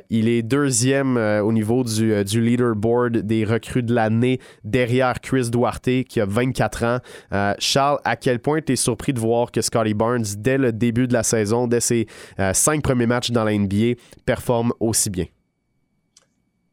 [0.10, 6.04] il est deuxième au niveau du, du, leaderboard des recrues de l'année derrière Chris Duarte,
[6.08, 7.56] qui a 24 ans.
[7.60, 11.08] Charles, à quel point tu es surpris de voir que Scotty Barnes, dès le début
[11.08, 12.08] de la saison, dès ses
[12.54, 15.26] cinq premiers matchs dans la NBA, performe aussi bien?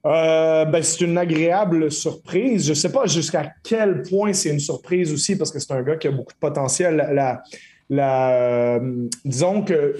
[0.04, 2.64] Euh, ben, c'est une agréable surprise.
[2.64, 5.82] Je ne sais pas jusqu'à quel point c'est une surprise aussi, parce que c'est un
[5.82, 6.96] gars qui a beaucoup de potentiel.
[6.96, 7.42] La,
[7.88, 9.94] la, euh, disons que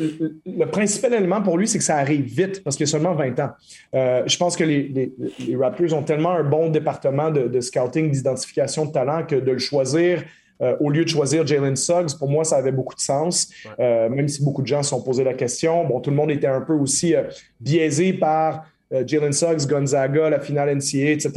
[0.44, 3.38] le principal élément pour lui, c'est que ça arrive vite, parce qu'il a seulement 20
[3.38, 3.50] ans.
[3.94, 5.12] Euh, je pense que les,
[5.56, 10.24] Raptors ont tellement un bon département de, scouting, d'identification de talent, que de le choisir
[10.78, 14.44] au lieu de choisir Jalen Suggs, pour moi, ça avait beaucoup de sens, même si
[14.44, 15.84] beaucoup de gens se sont posé la question.
[15.84, 17.16] Bon, tout le monde était un peu aussi
[17.60, 18.64] biaisé par
[19.06, 21.30] Jalen Suggs, Gonzaga, la finale NCAA, etc.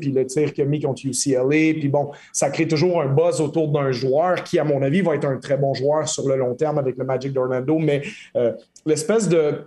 [0.00, 1.74] Puis le tir qu'il a mis contre UCLA.
[1.78, 5.14] Puis bon, ça crée toujours un buzz autour d'un joueur qui, à mon avis, va
[5.14, 7.78] être un très bon joueur sur le long terme avec le Magic d'Orlando.
[7.78, 8.02] Mais
[8.36, 8.52] euh,
[8.84, 9.62] l'espèce de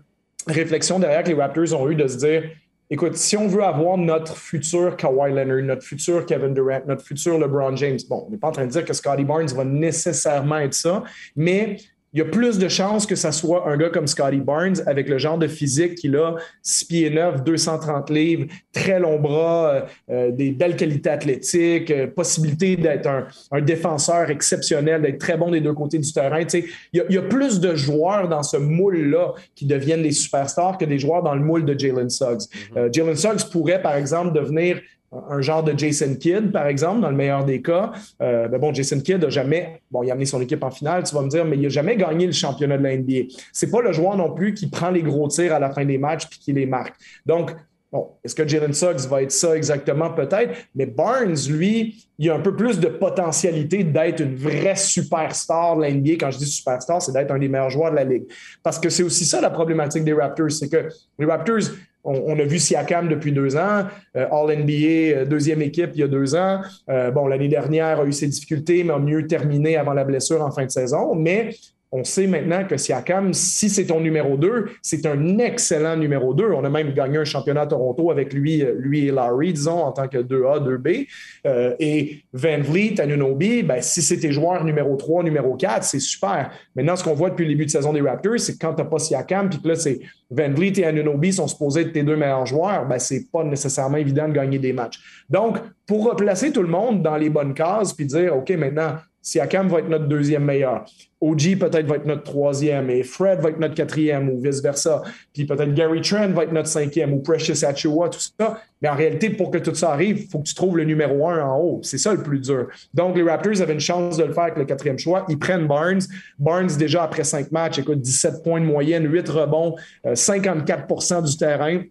[0.48, 2.44] réflexion derrière que les Raptors ont eu de se dire
[2.92, 7.40] écoute, si on veut avoir notre futur Kawhi Leonard, notre futur Kevin Durant, notre futur
[7.40, 10.58] LeBron James, bon, on n'est pas en train de dire que Scotty Barnes va nécessairement
[10.58, 11.04] être ça,
[11.36, 11.78] mais
[12.14, 15.08] il y a plus de chances que ça soit un gars comme Scotty Barnes avec
[15.08, 19.82] le genre de physique qu'il a, 6 pieds 9, 230 livres, très long bras, euh,
[20.10, 23.08] euh, des belles qualités athlétiques, euh, possibilité d'être
[23.52, 26.42] un, défenseur exceptionnel, d'être très bon des deux côtés du terrain.
[26.42, 31.00] il, y a, plus de joueurs dans ce moule-là qui deviennent des superstars que des
[31.00, 32.42] joueurs dans le moule de Jalen Suggs.
[32.76, 32.94] Mm-hmm.
[32.94, 37.16] Jalen Suggs pourrait, par exemple, devenir un genre de Jason Kidd, par exemple, dans le
[37.16, 37.92] meilleur des cas.
[38.22, 41.04] Euh, ben bon, Jason Kidd n'a jamais, bon, il a amené son équipe en finale,
[41.04, 43.34] tu vas me dire, mais il n'a jamais gagné le championnat de la NBA.
[43.52, 45.98] C'est pas le joueur non plus qui prend les gros tirs à la fin des
[45.98, 46.96] matchs puis qui les marque.
[47.26, 47.52] Donc,
[47.92, 50.12] Bon, est-ce que Jalen Suggs va être ça exactement?
[50.12, 50.56] Peut-être.
[50.74, 55.84] Mais Barnes, lui, il a un peu plus de potentialité d'être une vraie superstar de
[55.84, 56.12] l'NBA.
[56.18, 58.24] Quand je dis superstar, c'est d'être un des meilleurs joueurs de la Ligue.
[58.64, 60.52] Parce que c'est aussi ça la problématique des Raptors.
[60.52, 60.88] C'est que
[61.20, 61.70] les Raptors,
[62.04, 63.86] on, a vu Siakam depuis deux ans,
[64.16, 64.74] euh, All-NBA,
[65.20, 66.62] euh, deuxième équipe il y a deux ans.
[66.90, 70.42] Euh, bon, l'année dernière a eu ses difficultés, mais a mieux terminé avant la blessure
[70.42, 71.16] en fin de saison.
[71.16, 71.56] Mais
[71.94, 76.46] on sait maintenant que Siakam, si c'est ton numéro 2, c'est un excellent numéro 2.
[76.52, 79.92] On a même gagné un championnat à Toronto avec lui, lui et Larry, disons, en
[79.92, 81.08] tant que 2A, 2B.
[81.46, 86.00] Euh, et Van Vliet, Anunobi, ben, si c'est tes joueurs numéro 3, numéro 4, c'est
[86.00, 86.52] super.
[86.76, 88.86] Maintenant, ce qu'on voit depuis le début de saison des Raptors, c'est que quand tu
[88.86, 90.00] pas Siakam, puis que là, c'est
[90.30, 93.98] Van Vliet et Anunobi sont supposés être tes deux meilleurs joueurs, ben, c'est pas nécessairement
[93.98, 95.00] évident de gagner des matchs.
[95.30, 99.68] Donc, pour replacer tout le monde dans les bonnes cases, puis dire, OK, maintenant, Siakam
[99.68, 100.86] va être notre deuxième meilleur.
[101.22, 105.04] OG peut-être va être notre troisième et Fred va être notre quatrième ou vice-versa.
[105.32, 108.60] Puis peut-être Gary Trent va être notre cinquième ou Precious Achua, tout ça.
[108.82, 111.30] Mais en réalité, pour que tout ça arrive, il faut que tu trouves le numéro
[111.30, 111.80] un en haut.
[111.84, 112.68] C'est ça le plus dur.
[112.96, 115.24] Donc, les Raptors avaient une chance de le faire avec le quatrième choix.
[115.30, 116.02] Ils prennent Barnes.
[116.40, 121.38] Barnes, déjà après cinq matchs, écoute, 17 points de moyenne, 8 rebonds, 54% euh, du
[121.38, 121.82] terrain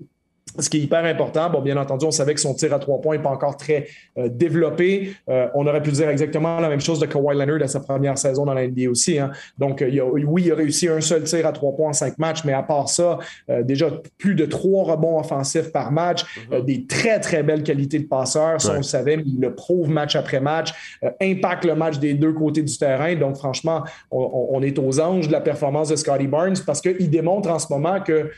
[0.59, 1.51] ce qui est hyper important.
[1.51, 3.87] Bon, bien entendu, on savait que son tir à trois points n'est pas encore très
[4.19, 5.15] euh, développé.
[5.29, 8.19] Euh, on aurait pu dire exactement la même chose de Kawhi Leonard à sa première
[8.19, 9.19] saison dans la NBA aussi.
[9.19, 9.31] Hein.
[9.59, 12.19] Donc, il a, oui, il a réussi un seul tir à trois points en cinq
[12.19, 16.65] matchs, mais à part ça, euh, déjà plus de trois rebonds offensifs par match, mm-hmm.
[16.65, 18.61] des très, très belles qualités de passeur.
[18.61, 20.73] Ça, on le savait, mais il le prouve match après match,
[21.21, 23.15] impacte le match des deux côtés du terrain.
[23.15, 27.11] Donc, franchement, on, on est aux anges de la performance de Scotty Barnes parce qu'il
[27.11, 28.31] démontre en ce moment que euh,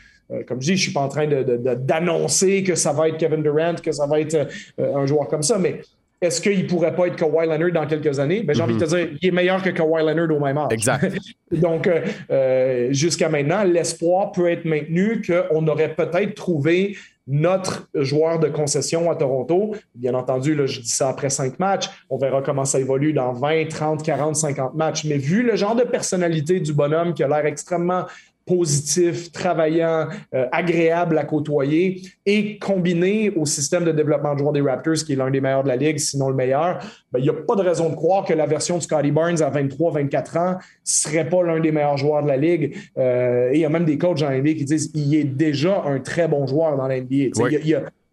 [0.47, 3.43] comme je dis, je ne suis pas en train d'annoncer que ça va être Kevin
[3.43, 4.35] Durant, que ça va être
[4.79, 5.81] euh, un joueur comme ça, mais
[6.23, 8.43] est-ce qu'il ne pourrait pas être Kawhi Leonard dans quelques années?
[8.43, 8.89] Ben, j'ai envie de te mhm.
[8.89, 10.71] dire, il est meilleur que Kawhi Leonard au même âge.
[10.71, 11.17] Exact.
[11.51, 16.95] Donc, euh, euh, jusqu'à maintenant, l'espoir peut être maintenu qu'on aurait peut-être trouvé
[17.27, 19.75] notre joueur de concession à Toronto.
[19.95, 21.89] Bien entendu, là, je dis ça après cinq matchs.
[22.09, 25.05] On verra comment ça évolue dans 20, 30, 40, 50 matchs.
[25.05, 28.05] Mais vu le genre de personnalité du bonhomme qui a l'air extrêmement
[28.45, 34.61] positif, travaillant, euh, agréable à côtoyer et combiné au système de développement de joueurs des
[34.61, 36.79] Raptors, qui est l'un des meilleurs de la ligue, sinon le meilleur,
[37.11, 39.41] ben, il n'y a pas de raison de croire que la version de Scotty Barnes
[39.41, 42.75] à 23-24 ans ne serait pas l'un des meilleurs joueurs de la ligue.
[42.97, 45.23] Euh, et il y a même des coachs dans la NBA qui disent qu'il est
[45.23, 47.31] déjà un très bon joueur dans la NBA.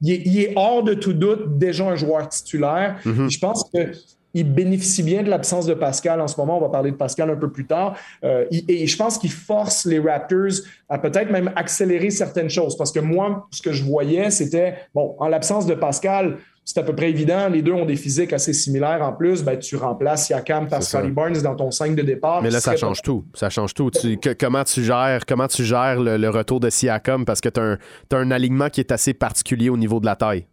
[0.03, 2.97] Il, est, hors de tout doute déjà un joueur titulaire.
[3.05, 3.31] Mm-hmm.
[3.31, 3.93] Je pense que
[4.35, 6.59] il bénéficie bien de l'absence de Pascal en ce moment.
[6.59, 7.97] On va parler de Pascal un peu plus tard.
[8.25, 12.77] Euh, et je pense qu'il force les Raptors à peut-être même accélérer certaines choses.
[12.77, 16.83] Parce que moi, ce que je voyais, c'était, bon, en l'absence de Pascal, c'est à
[16.83, 17.49] peu près évident.
[17.49, 19.03] Les deux ont des physiques assez similaires.
[19.03, 22.43] En plus, ben, tu remplaces Yakam par Scotty Barnes dans ton 5 de départ.
[22.43, 23.25] Mais là, ça change tout.
[23.35, 23.91] Ça change tout.
[24.39, 27.25] comment tu gères, comment tu gères le, retour de Siakam?
[27.25, 30.47] Parce que tu as, un alignement qui est assez particulier au niveau de la taille.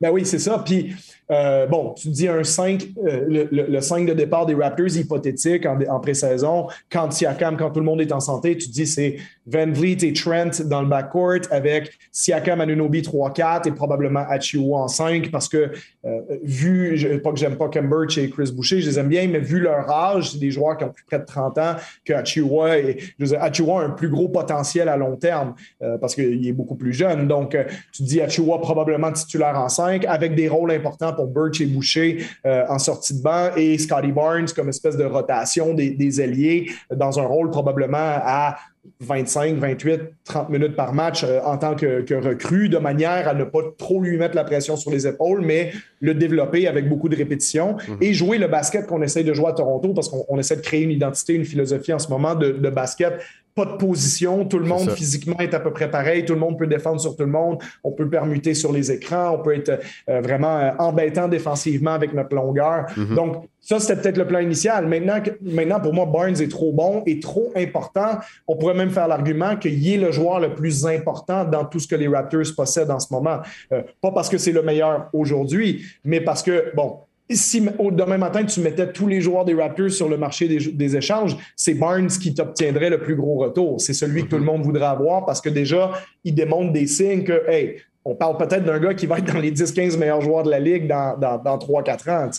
[0.00, 0.58] Ben oui, c'est ça.
[0.58, 0.94] Puis
[1.30, 6.00] euh, bon, tu dis un 5, euh, le, 5 de départ des Raptors hypothétique en,
[6.00, 6.66] pré-saison.
[6.90, 10.12] Quand Siakam, quand tout le monde est en santé, tu dis c'est Van Vliet et
[10.12, 15.70] Trent dans le backcourt avec Siakam, Anunobi 3-4 et probablement Achiuwa en 5 parce que
[16.04, 19.40] euh, vu, pas que j'aime pas Cambridge et Chris Boucher, je les aime bien, mais
[19.40, 22.78] vu leur âge, c'est des joueurs qui ont plus près de 30 ans que Achiuwa
[22.78, 25.54] et je a un plus gros potentiel à long terme
[26.00, 27.26] parce qu'il est beaucoup plus jeune.
[27.26, 27.56] Donc,
[27.92, 32.24] tu dis Achiuwa probablement titulaire en 5 avec des rôles importants pour Birch et Boucher
[32.46, 36.70] euh, en sortie de banc et Scotty Barnes comme espèce de rotation des, des ailiers
[36.94, 38.56] dans un rôle probablement à
[39.00, 43.34] 25, 28, 30 minutes par match euh, en tant que, que, recrue, de manière à
[43.34, 47.08] ne pas trop lui mettre la pression sur les épaules, mais le développer avec beaucoup
[47.08, 47.98] de répétitions mhm.
[48.00, 50.82] et jouer le basket qu'on essaye de jouer à Toronto parce qu'on essaie de créer
[50.82, 53.20] une identité, une philosophie en ce moment de, de basket
[53.54, 56.58] pas de position, tout le monde physiquement est à peu près pareil, tout le monde
[56.58, 59.80] peut défendre sur tout le monde, on peut permuter sur les écrans, on peut être
[60.08, 62.86] euh, vraiment euh, embêtant défensivement avec notre longueur.
[62.96, 63.14] Mhm.
[63.14, 64.86] Donc, ça, c'était peut-être le plan initial.
[64.86, 68.18] Maintenant, maintenant, pour moi, Barnes est trop bon et trop important.
[68.46, 71.88] On pourrait même faire l'argument qu'il est le joueur le plus important dans tout ce
[71.88, 73.38] que les Raptors possèdent en ce moment.
[73.72, 76.98] Euh, pas parce que c'est le meilleur aujourd'hui, mais parce que, bon,
[77.30, 81.36] si demain matin, tu mettais tous les joueurs des Raptors sur le marché des, échanges,
[81.56, 83.80] c'est Barnes qui t'obtiendrait le plus gros retour.
[83.80, 87.24] C'est celui que tout le monde voudrait avoir parce que déjà, il démontre des signes
[87.24, 90.42] que, hey, on parle peut-être d'un gars qui va être dans les 10-15 meilleurs joueurs
[90.42, 92.30] de la ligue dans, dans, 3-4 ans.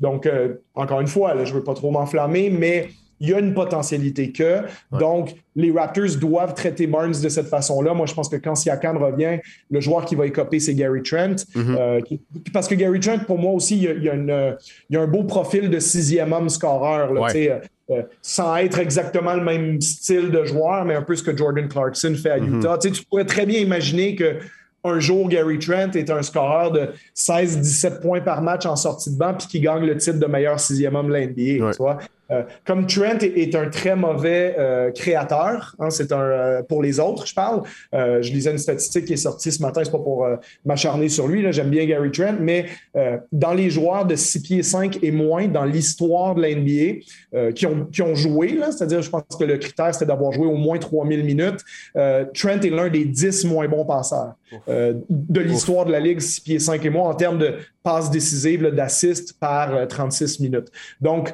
[0.00, 3.38] Donc, euh, encore une fois, je ne veux pas trop m'enflammer, mais il y a
[3.38, 4.62] une potentialité que.
[4.92, 7.94] Donc, les Raptors doivent traiter Barnes de cette façon-là.
[7.94, 9.38] Moi, je pense que quand Siakam revient,
[9.70, 11.36] le joueur qui va écoper, c'est Gary Trent.
[11.54, 11.76] Mm-hmm.
[11.78, 12.00] Euh,
[12.52, 16.32] parce que Gary Trent, pour moi aussi, il y, a, un beau profil de sixième
[16.32, 17.12] homme scoreur.
[17.12, 21.36] Euh, euh, sans être exactement le même style de joueur, mais un peu ce que
[21.36, 22.58] Jordan Clarkson fait à mm-hmm.
[22.58, 22.78] Utah.
[22.78, 24.38] Tu pourrais très bien imaginer que
[24.86, 29.18] un jour, Gary Trent est un scoreur de 16-17 points par match en sortie de
[29.18, 31.72] banc puis qui gagne le titre de meilleur sixième homme de l'NBA.
[32.30, 36.98] Euh, comme Trent est, un très mauvais euh, créateur, hein, c'est un euh, pour les
[36.98, 37.62] autres, je parle.
[37.92, 40.26] je lisais une statistique qui est sortie ce matin, c'est pas pour
[40.64, 42.66] m'acharner sur lui, j'aime bien Gary Trent, mais
[43.32, 47.66] dans les joueurs de 6 pieds 5 et moins dans l'histoire de la NBA qui,
[47.66, 50.78] ont, qui ont joué, c'est-à-dire je pense que le critère c'était d'avoir joué au moins
[50.78, 51.60] 3000 minutes,
[51.94, 54.34] Trent est l'un des 10 moins bons passeurs
[54.68, 58.66] de l'histoire de la Ligue 6 pieds 5 et moins en termes de passes décisives,
[58.70, 60.68] d'assists par 36 minutes.
[61.00, 61.32] Donc,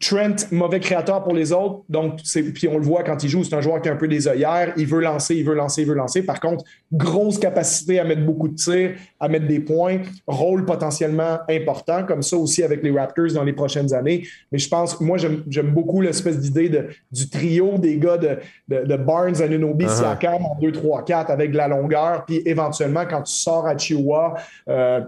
[0.00, 1.82] Trent, mauvais créateur pour les autres.
[1.90, 2.20] Donc,
[2.54, 4.28] puis on le voit quand il joue, c'est un joueur qui a un peu des
[4.28, 4.72] œillères.
[4.78, 6.22] Il veut lancer, il veut lancer, il veut lancer.
[6.22, 9.98] Par contre, grosse capacité à mettre beaucoup de tirs, à mettre des points.
[10.26, 14.26] Rôle potentiellement important, comme ça aussi avec les Raptors dans les prochaines années.
[14.50, 18.96] Mais je pense, moi, j'aime beaucoup l'espèce d'idée de, du trio des gars de, de,
[18.96, 19.98] Barnes, Anunobi, uh-huh.
[19.98, 22.24] Siakam en 2, 3, 4 avec de la longueur.
[22.24, 24.34] Puis éventuellement, quand tu sors à Chihuahua,
[24.68, 25.00] euh,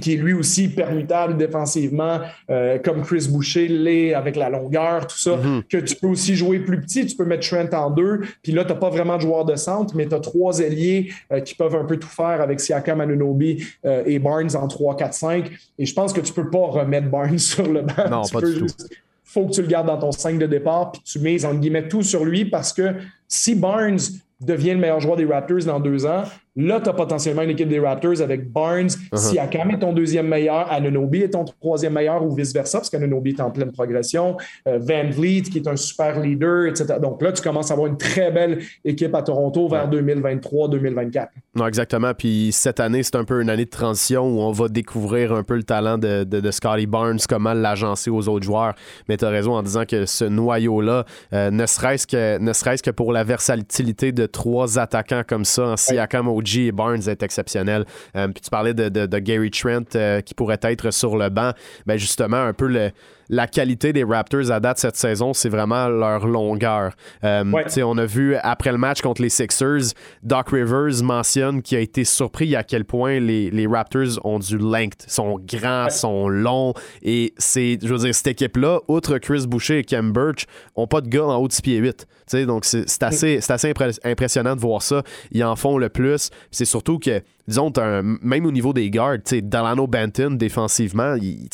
[0.00, 5.18] qui est lui aussi permutable défensivement, euh, comme Chris Boucher l'est avec la longueur, tout
[5.18, 5.62] ça, mhm.
[5.68, 8.64] que tu peux aussi jouer plus petit, tu peux mettre Trent en deux, puis là,
[8.64, 11.54] tu n'as pas vraiment de joueur de centre, mais tu as trois ailiers euh, qui
[11.54, 15.50] peuvent un peu tout faire avec Siakam, Anunobi euh, et Barnes en 3, 4, 5,
[15.78, 18.08] et je pense que tu peux pas remettre Barnes sur le banc.
[18.10, 18.66] Non, pas du tout.
[19.24, 21.88] faut que tu le gardes dans ton 5 de départ, puis tu mets, en guillemets,
[21.88, 22.94] tout sur lui, parce que
[23.28, 23.98] si Barnes
[24.40, 27.68] devient le meilleur joueur des Raptors dans deux ans, Là, tu as potentiellement une équipe
[27.68, 29.16] des Raptors avec Barnes, uh-huh.
[29.16, 33.40] Siakam est ton deuxième meilleur, Anunobi est ton troisième meilleur ou vice-versa, parce qu'Anunobi est
[33.40, 34.36] en pleine progression,
[34.68, 36.96] euh, Van Vliet qui est un super leader, etc.
[37.00, 41.28] Donc là, tu commences à avoir une très belle équipe à Toronto vers 2023-2024.
[41.54, 42.12] Non, exactement.
[42.12, 45.44] Puis cette année, c'est un peu une année de transition où on va découvrir un
[45.44, 48.74] peu le talent de, de, Scotty Barnes, comment l'agencer aux autres joueurs.
[49.08, 52.76] Mais tu as raison en disant que ce noyau-là, euh, ne serait-ce que, ne serait
[52.76, 57.84] que pour la versatilité de trois attaquants comme ça, en Siakam, OG Barnes, est exceptionnel.
[58.16, 61.52] Euh, puis tu parlais de, de Gary Trent euh, qui pourrait être sur le banc.
[61.86, 62.90] Ben justement, un peu le
[63.28, 66.92] la qualité des Raptors à date cette saison, c'est vraiment leur longueur.
[67.24, 67.44] Euh,
[67.84, 72.04] on a vu après le match contre les Sixers, Doc Rivers mentionne qu'il a été
[72.04, 76.74] surpris à quel point les, les Raptors ont du length, sont grands, sont longs.
[77.02, 81.00] Et c'est, je veux dire, cette équipe-là, outre Chris Boucher et Kem Birch, n'ont pas
[81.00, 82.06] de gars en haut de 6 pieds 8.
[82.46, 85.02] donc c'est, assez, assez impressionnant de voir ça.
[85.30, 86.30] Ils en font le plus.
[86.50, 87.72] C'est surtout que disons,
[88.22, 91.48] même au niveau des guards, Delano Benton, défensivement, il,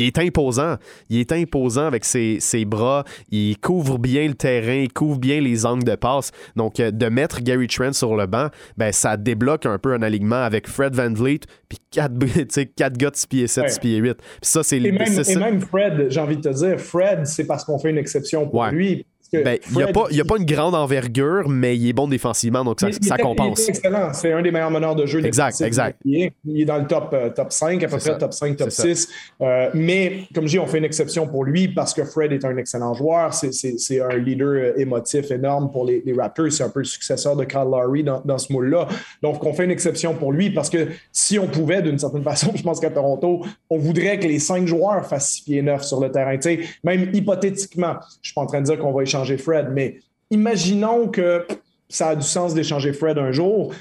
[0.00, 0.76] est imposant.
[1.10, 3.04] Il est imposant avec ses, bras.
[3.30, 6.32] Il couvre bien le terrain, il couvre bien les angles de passe.
[6.56, 10.02] Donc, euh, de mettre Gary Trent sur le banc, ben, ça débloque un peu un
[10.02, 12.14] alignement avec Fred Van Vliet, puis quatre,
[12.76, 14.14] quatre gars de 6 pieds 7, 6 pieds 8.
[14.14, 14.78] Puis ça, c'est...
[14.78, 17.90] Et, même, et même Fred, j'ai envie de te dire, Fred, c'est parce qu'on fait
[17.90, 19.06] une exception pour lui
[19.42, 22.64] ben, il n'y a, pas, a pas une grande envergure, mais il est bon défensivement,
[22.64, 23.68] donc ça, ça compense.
[23.68, 24.12] excellent.
[24.12, 25.24] C'est un des meilleurs meneurs de jeu.
[25.24, 25.98] Exact, exact.
[26.04, 29.08] Il est, dans le top, euh, top 5, à peu près top 5, top 6.
[29.40, 32.44] Euh, mais comme je dis, on fait une exception pour lui parce que Fred est
[32.44, 33.32] un excellent joueur.
[33.34, 36.52] C'est un leader euh, émotif énorme pour les, Raptors.
[36.52, 38.86] C'est un peu le successeur de Kyle Lowry dans, dans ce moule-là.
[39.22, 42.52] Donc, on fait une exception pour lui parce que si on pouvait, d'une certaine façon,
[42.54, 46.00] je pense qu'à Toronto, on voudrait que les cinq joueurs fassent 6 pieds 9 sur
[46.00, 46.36] le terrain.
[46.82, 49.98] même hypothétiquement, je ne suis pas en train de dire qu'on va échanger Fred, mais
[50.30, 51.46] imaginons que
[51.88, 53.72] ça a du sens d'échanger Fred un jour,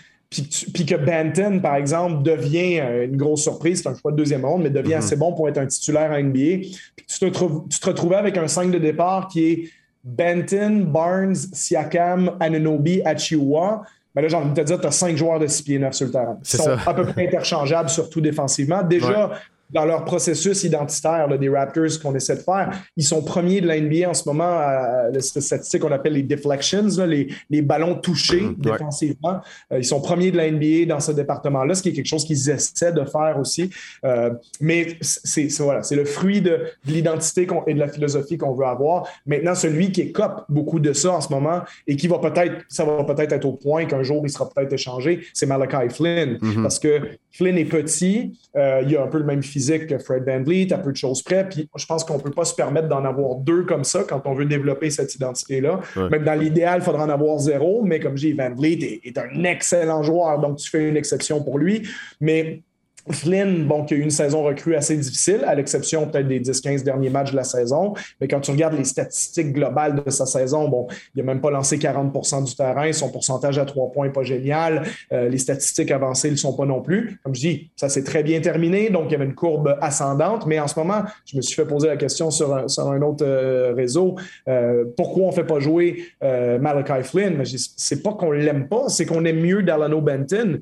[0.73, 4.43] puis, que Banton, par exemple, devient euh, une grosse surprise, c'est un choix de deuxième
[4.45, 4.97] ronde, mais devient mm-hmm.
[4.97, 6.57] assez bon pour être un titulaire à NBA.
[6.95, 9.69] Puis tu te, tu te retrouvais avec un 5 de départ qui est
[10.03, 13.83] Benton, Barnes, Siakam, Anunobi, Achiuwa.
[14.15, 15.93] Mais là, j'ai envie de te dire, tu as cinq joueurs de 6 pieds 9
[15.93, 16.37] sur le terrain.
[16.41, 18.83] Ils sont à peu près interchangeables, surtout défensivement.
[18.89, 19.31] Déjà,
[19.73, 22.71] dans leur processus identitaire des Raptors qu'on essaie de faire.
[22.95, 26.23] Ils sont premiers de la NBA en ce moment à la statistique qu'on appelle les
[26.23, 28.59] deflections, les, les, ballons touchés mm-hmm.
[28.59, 29.41] défensivement.
[29.71, 32.25] Euh, ils sont premiers de la NBA dans ce département-là, ce qui est quelque chose
[32.25, 33.69] qu'ils essaient de faire aussi.
[34.05, 34.31] Euh,
[34.61, 39.07] mais c'est voilà, le fruit de, l'identité et de la philosophie qu'on veut avoir.
[39.25, 42.85] Maintenant, celui qui écope beaucoup de ça en ce moment et qui va peut-être, ça
[42.85, 46.37] va peut-être être au point qu'un jour il sera peut-être échangé, c'est Malachi Flynn.
[46.37, 46.61] Mm-hmm.
[46.61, 47.01] Parce que
[47.35, 50.71] Flynn est petit, euh, il a un peu le même physique que Fred Van Vliet,
[50.71, 51.49] à peu de choses près.
[51.49, 54.21] Puis je pense qu'on ne peut pas se permettre d'en avoir deux comme ça quand
[54.25, 55.79] on veut développer cette identité-là.
[55.95, 59.07] Même dans l'idéal, il faudra en avoir zéro, mais comme je dis, Van Vliet est,
[59.07, 61.87] est, un excellent joueur, donc tu fais une exception pour lui.
[62.21, 62.61] Mais
[63.11, 66.83] Flynn, bon, qui a eu une saison recrue assez difficile, à l'exception peut-être des 10-15
[66.83, 67.93] derniers matchs de la saison.
[68.21, 71.51] Mais quand tu regardes les statistiques globales de sa saison, bon, il n'a même pas
[71.51, 72.91] lancé 40% du terrain.
[72.93, 74.83] Son pourcentage à trois points n'est pas génial.
[75.11, 77.19] Euh, les statistiques avancées ne le sont pas non plus.
[77.23, 78.89] Comme je dis, ça s'est très bien terminé.
[78.89, 80.45] Donc, il y avait une courbe ascendante.
[80.45, 83.73] Mais en ce moment, je me suis fait poser la question sur un, autre euh,
[83.75, 84.15] réseau.
[84.47, 87.35] Euh, pourquoi on ne fait pas jouer Malachi Flynn?
[87.37, 90.59] Mais c'est pas qu'on l'aime pas, c'est qu'on aime mieux Dalano Benton.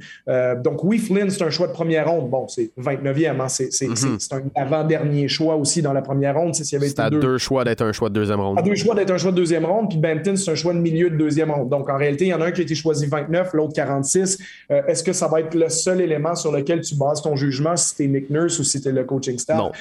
[0.63, 4.19] donc, oui, Flynn, c'est un choix de première ronde bon, c'est 29e, hein, mhm.
[4.19, 6.55] c'est un avant-dernier choix aussi dans la première ronde.
[6.55, 7.37] C'est à deux...
[7.37, 8.57] choix d'être un choix de deuxième ronde.
[8.57, 10.79] À deux choix d'être un choix de deuxième ronde, puis Benton, c'est un choix de
[10.79, 11.69] milieu de deuxième ronde.
[11.69, 14.39] Donc, en réalité, il y en a un qui a été choisi 29, l'autre 46.
[14.71, 17.75] Euh, est-ce que ça va être le seul élément sur lequel tu bases ton jugement
[17.75, 19.57] si c'était Nick Nurse ou si c'était le coaching staff?
[19.57, 19.71] Non.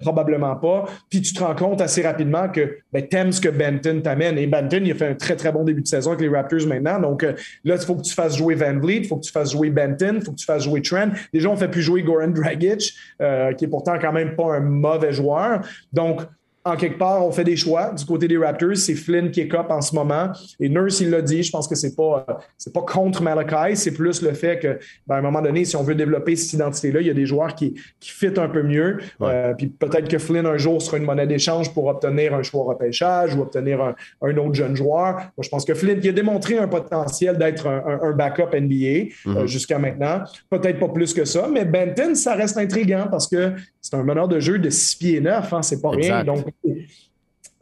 [0.00, 0.86] Probablement pas.
[1.08, 4.38] Puis tu te rends compte assez rapidement que ben, aimes ce que Benton t'amène.
[4.38, 6.66] Et Benton, il a fait un très, très bon début de saison avec les Raptors
[6.66, 7.00] maintenant.
[7.00, 7.32] Donc euh,
[7.64, 9.70] là, il faut que tu fasses jouer Van Vliet, il faut que tu fasses jouer
[9.70, 11.10] Benton, il faut que tu fasses jouer Trent.
[11.32, 14.54] Déjà, on ne fait plus jouer Goran Dragic, euh, qui est pourtant quand même pas
[14.54, 15.60] un mauvais joueur.
[15.92, 16.22] Donc,
[16.62, 17.92] en quelque part, on fait des choix.
[17.92, 20.30] Du côté des Raptors, c'est Flynn qui est cop en ce moment.
[20.58, 22.26] Et Nurse, il l'a dit, je pense que c'est pas,
[22.58, 25.74] c'est pas contre Malachi, c'est plus le fait que, ben, à un moment donné, si
[25.76, 28.62] on veut développer cette identité-là, il y a des joueurs qui, qui fit un peu
[28.62, 28.98] mieux.
[29.22, 32.64] Euh, puis peut-être que Flynn, un jour, sera une monnaie d'échange pour obtenir un choix
[32.64, 33.80] repêchage ou obtenir
[34.20, 35.14] un, autre jeune joueur.
[35.14, 39.06] Moi, je pense que Flynn, qui a démontré un potentiel d'être un, backup NBA euh,
[39.26, 39.46] mm-hmm.
[39.46, 43.96] jusqu'à maintenant, peut-être pas plus que ça, mais Benton, ça reste intriguant parce que c'est
[43.96, 46.24] un meneur de jeu de 6 pieds 9, hein, c'est pas rien.
[46.24, 46.46] Donc,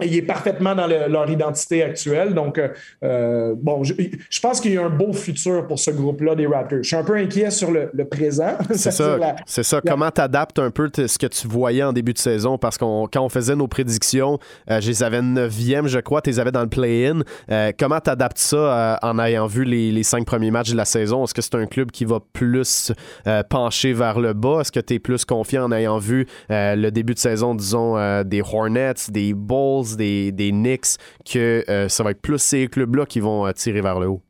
[0.05, 2.33] il est parfaitement dans leur identité actuelle.
[2.33, 2.69] Donc, euh,
[3.03, 3.95] euh, bon, je,
[4.41, 6.79] pense qu'il y a un beau futur pour ce groupe-là des Raptors.
[6.83, 8.57] Je suis un peu inquiet sur le, présent.
[8.75, 9.19] C'est ça.
[9.45, 9.81] C'est ça.
[9.85, 12.59] Comment tu adaptes un peu ce que tu voyais en début de saison?
[12.59, 14.39] Parce que quand on faisait nos prédictions,
[14.71, 17.23] euh, je les avais 9e, je crois, tu les avais dans le play-in.
[17.79, 21.25] comment tu adaptes ça en ayant vu les, les, cinq premiers matchs de la saison?
[21.25, 22.93] Est-ce que c'est un club qui va plus
[23.51, 24.61] pencher vers le bas?
[24.61, 28.43] Est-ce que tu es plus confiant en ayant vu le début de saison, disons, des
[28.43, 29.88] Hornets, des Bulls?
[29.97, 34.01] Des, Knicks, que euh, ça va être plus ces clubs-là qui vont euh, tirer vers
[34.01, 34.23] le haut?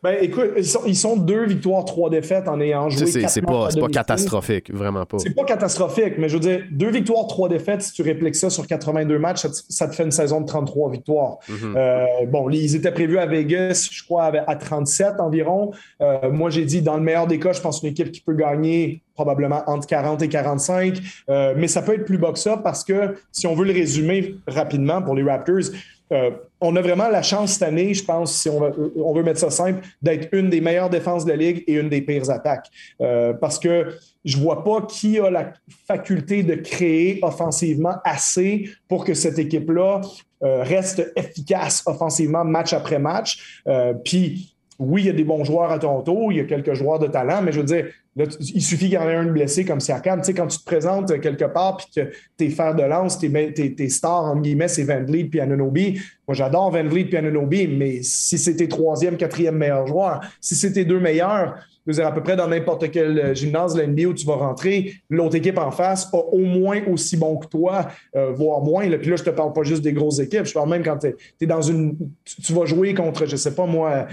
[0.00, 0.50] Ben, écoute,
[0.86, 3.06] ils sont, deux victoires, trois défaites en ayant joué.
[3.06, 5.18] C'est pas, pas catastrophique, vraiment pas.
[5.18, 8.48] C'est pas catastrophique, mais je veux dire, deux victoires, trois défaites, si tu répliques ça
[8.48, 11.38] sur 82 matchs, ça te, fait une saison de 33 victoires.
[11.48, 11.74] Mhm.
[11.76, 15.72] Euh, bon, ils étaient prévus à Vegas, je crois, à 37 environ.
[16.00, 18.34] Euh, moi, j'ai dit, dans le meilleur des cas, je pense une équipe qui peut
[18.34, 22.56] gagner probablement entre 40 et 45, euh, mais ça peut être plus bas que ça
[22.56, 25.72] parce que, si on veut le résumer rapidement pour les Raptors,
[26.12, 26.30] euh,
[26.60, 29.86] on a vraiment la chance cette année, je pense, si on veut, mettre ça simple,
[30.02, 32.68] d'être une des meilleures défenses de la Ligue et une des pires attaques.
[33.00, 33.94] Euh, parce que
[34.24, 35.52] je ne vois pas qui a la
[35.86, 40.00] faculté de créer offensivement assez pour que cette équipe-là
[40.42, 43.62] euh, reste efficace offensivement match après match.
[44.04, 47.00] Puis, oui, il y a des bons joueurs à Toronto, il y a quelques joueurs
[47.00, 49.80] de talent, mais je veux dire, il suffit qu'il y en ait un blessé comme
[49.80, 50.20] Siakam.
[50.20, 53.52] Tu sais, quand tu te présentes quelque part puis que tes fers de lance, tes,
[53.52, 56.00] tes, stars, entre guillemets, c'est Van Vliet puis Anunobi.
[56.26, 60.84] Moi, j'adore Van Vliet puis Anunobi, mais si c'était troisième, quatrième meilleur joueur, si c'était
[60.84, 61.54] deux meilleurs,
[61.88, 64.26] je veux dire, à peu près dans n'importe quel euh, gymnase de l'NBA où tu
[64.26, 68.60] vas rentrer, l'autre équipe en face a au moins aussi bon que toi, euh, voire
[68.60, 68.86] moins.
[68.86, 68.98] Là.
[68.98, 71.46] Puis là, je te parle pas juste des grosses équipes, je parle même quand tu
[71.46, 71.96] dans une.
[72.24, 74.04] Tu, vas jouer contre, je sais pas moi, euh,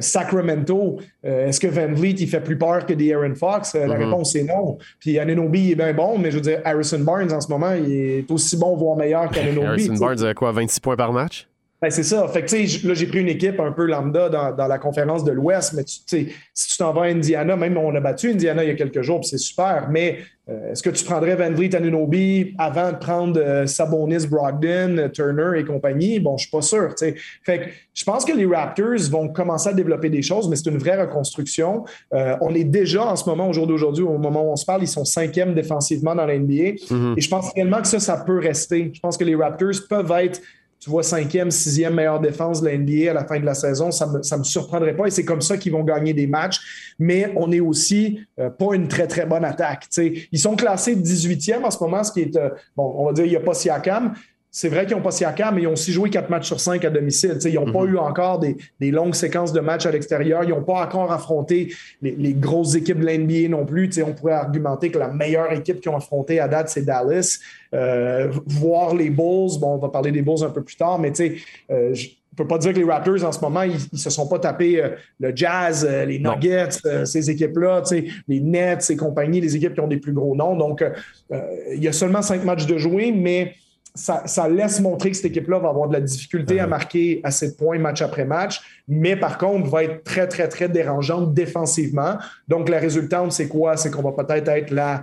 [0.00, 0.98] Sacramento.
[1.22, 3.74] Est-ce que Van Vliet, il fait plus peur que des Aaron Fox?
[3.74, 4.04] La mm-hmm.
[4.04, 4.78] réponse est non.
[4.98, 7.72] Puis Ananobi, il est bien bon, mais je veux dire, Harrison Barnes, en ce moment,
[7.72, 9.66] il est aussi bon, voire meilleur qu'Ananobi.
[9.66, 11.49] Harrison Barnes a quoi, 26 points par match?
[11.82, 12.28] Ben, c'est ça.
[12.28, 15.72] Fait que, là, j'ai pris une équipe un peu lambda dans, la conférence de l'Ouest,
[15.74, 18.74] mais si tu t'en vas à Indiana, même on a battu Indiana il y a
[18.74, 20.18] quelques jours, puis c'est super, mais
[20.50, 25.58] euh, est-ce que tu prendrais Van Vliet, Anunobi avant de prendre euh, Sabonis, Brogdon, Turner
[25.58, 26.20] et compagnie?
[26.20, 26.94] Bon, je suis pas sûr.
[26.98, 27.14] Fait
[27.46, 30.78] que je pense que les Raptors vont commencer à développer des choses, mais c'est une
[30.78, 31.84] vraie reconstruction.
[32.12, 34.66] Euh, on est déjà en ce moment, au jour d'aujourd'hui, au moment où on se
[34.66, 36.52] parle, ils sont cinquième défensivement dans la NBA.
[36.52, 37.14] Mm-hmm.
[37.16, 38.90] Et je pense réellement que ça, ça peut rester.
[38.92, 40.40] Je pense que les Raptors peuvent être
[40.80, 43.90] tu vois, cinquième, sixième meilleure défense de la NBA à la fin de la saison,
[43.90, 46.94] ça ne me, me, surprendrait pas et c'est comme ça qu'ils vont gagner des matchs.
[46.98, 49.88] Mais on est aussi euh, pas une très, très bonne attaque.
[50.32, 53.26] Ils sont classés 18e en ce moment, ce qui est, euh, bon, on va dire,
[53.26, 54.14] il n'y a pas Siakam,
[54.52, 56.84] c'est vrai qu'ils n'ont pas Siakam, mais ils ont aussi joué quatre matchs sur cinq
[56.84, 57.38] à domicile.
[57.44, 57.94] ils n'ont pas mhm.
[57.94, 58.56] eu encore des,
[58.90, 60.42] longues séquences de matchs à l'extérieur.
[60.42, 61.72] Ils n'ont pas encore affronté
[62.02, 63.90] les, grosses équipes de l'NBA non plus.
[64.04, 67.38] on pourrait argumenter que la meilleure équipe qu'ils ont affrontée à date, c'est Dallas.
[67.72, 71.12] Euh, voir les Bulls, bon, on va parler des Bulls un peu plus tard, mais
[71.20, 74.10] euh, je ne peux pas dire que les Raptors, en ce moment, ils ne se
[74.10, 74.88] sont pas tapés euh,
[75.20, 77.84] le Jazz, les Nuggets, ces équipes-là,
[78.26, 80.56] les Nets et compagnie, les équipes qui ont des plus gros noms.
[80.56, 80.84] Donc,
[81.30, 83.54] il y a seulement cinq matchs de jouer, mais
[83.94, 87.56] ça, laisse montrer que cette équipe-là va avoir de la difficulté à marquer à de
[87.56, 92.16] points match après match, mais par contre, va être très, très, très dérangeante défensivement.
[92.48, 93.76] Donc, la résultante, c'est quoi?
[93.76, 95.02] C'est qu'on va peut-être être là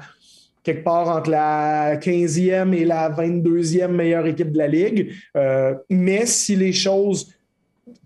[0.64, 5.14] quelque part entre la 15e et la 22e meilleure équipe de la Ligue.
[5.38, 7.34] Euh, mais si les choses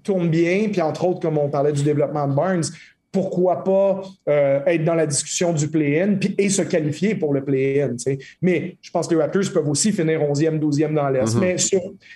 [0.03, 2.63] tournent bien, puis entre autres, comme on parlait du développement de Barnes,
[3.11, 7.95] pourquoi pas euh, être dans la discussion du play-in et se qualifier pour le play-in.
[8.41, 11.35] Mais je pense que les Raptors peuvent aussi finir 11e, 12e dans l'Est.
[11.35, 11.39] Mm-hmm.
[11.39, 11.55] Mais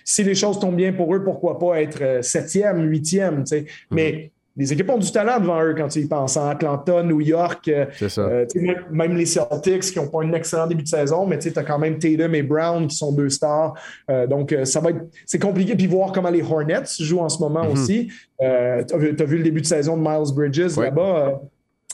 [0.04, 3.66] si les choses tombent bien pour eux, pourquoi pas être 7e, 8e.
[3.91, 7.68] Mais les équipes ont du talent devant eux quand ils pensent en Atlanta, New York.
[7.68, 7.86] Euh,
[8.18, 8.45] euh,
[8.89, 11.78] même les Celtics qui n'ont pas un excellent début de saison, mais tu as quand
[11.78, 13.74] même Tatum et Brown qui sont deux stars.
[14.10, 15.01] Euh, donc, ça va être.
[15.26, 15.76] C'est compliqué.
[15.76, 17.74] Puis voir comment les Hornets jouent en ce moment mm-hmm.
[17.74, 18.12] aussi.
[18.39, 21.41] tu as, vu le début de saison de Miles Bridges là-bas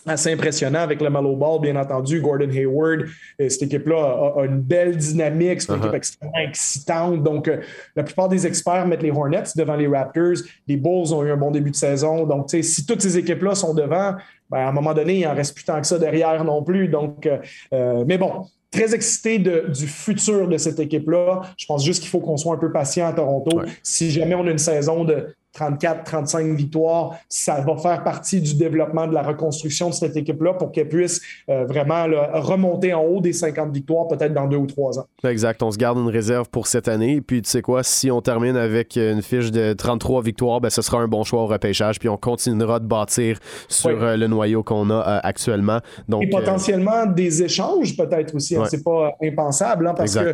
[0.06, 2.22] assez impressionnant avec le Mallow Ball, bien entendu.
[2.22, 3.02] Gordon Hayward,
[3.40, 5.96] euh, cette équipe-là a, une belle dynamique, c'est une équipe uh-huh.
[5.96, 7.24] extrêmement excitante.
[7.24, 7.58] Donc, euh,
[7.96, 10.44] la plupart des experts mettent les Hornets devant les Raptors.
[10.68, 12.26] Les Bulls ont eu un bon début de saison.
[12.26, 14.16] Donc, si toutes ces équipes-là sont devant,
[14.50, 16.88] ben, à un moment donné, il n'en reste plus tant que ça derrière non plus.
[16.88, 17.28] Donc,
[17.74, 21.42] euh, mais bon, très excité du futur de cette équipe-là.
[21.58, 23.62] Je pense juste qu'il faut qu'on soit un peu patient à Toronto.
[23.84, 28.56] Si jamais on a une saison de 34, 35 victoires, ça va faire partie du
[28.56, 33.22] développement de la reconstruction de cette équipe-là pour qu'elle puisse euh, vraiment remonter en haut
[33.22, 35.06] des 50 victoires peut-être dans deux ou trois ans.
[35.24, 35.62] Exact.
[35.64, 37.22] On se garde une réserve pour cette année.
[37.22, 40.82] Puis tu sais quoi, si on termine avec une fiche de 33 victoires, ben, ce
[40.82, 42.00] sera un bon choix au repêchage.
[42.00, 43.38] Puis on continuera de bâtir
[43.68, 45.80] sur euh, le noyau qu'on a euh, actuellement.
[46.08, 48.56] Donc, Et potentiellement des échanges peut-être aussi.
[48.56, 48.64] Hein.
[48.70, 50.34] C'est pas impensable hein, parce que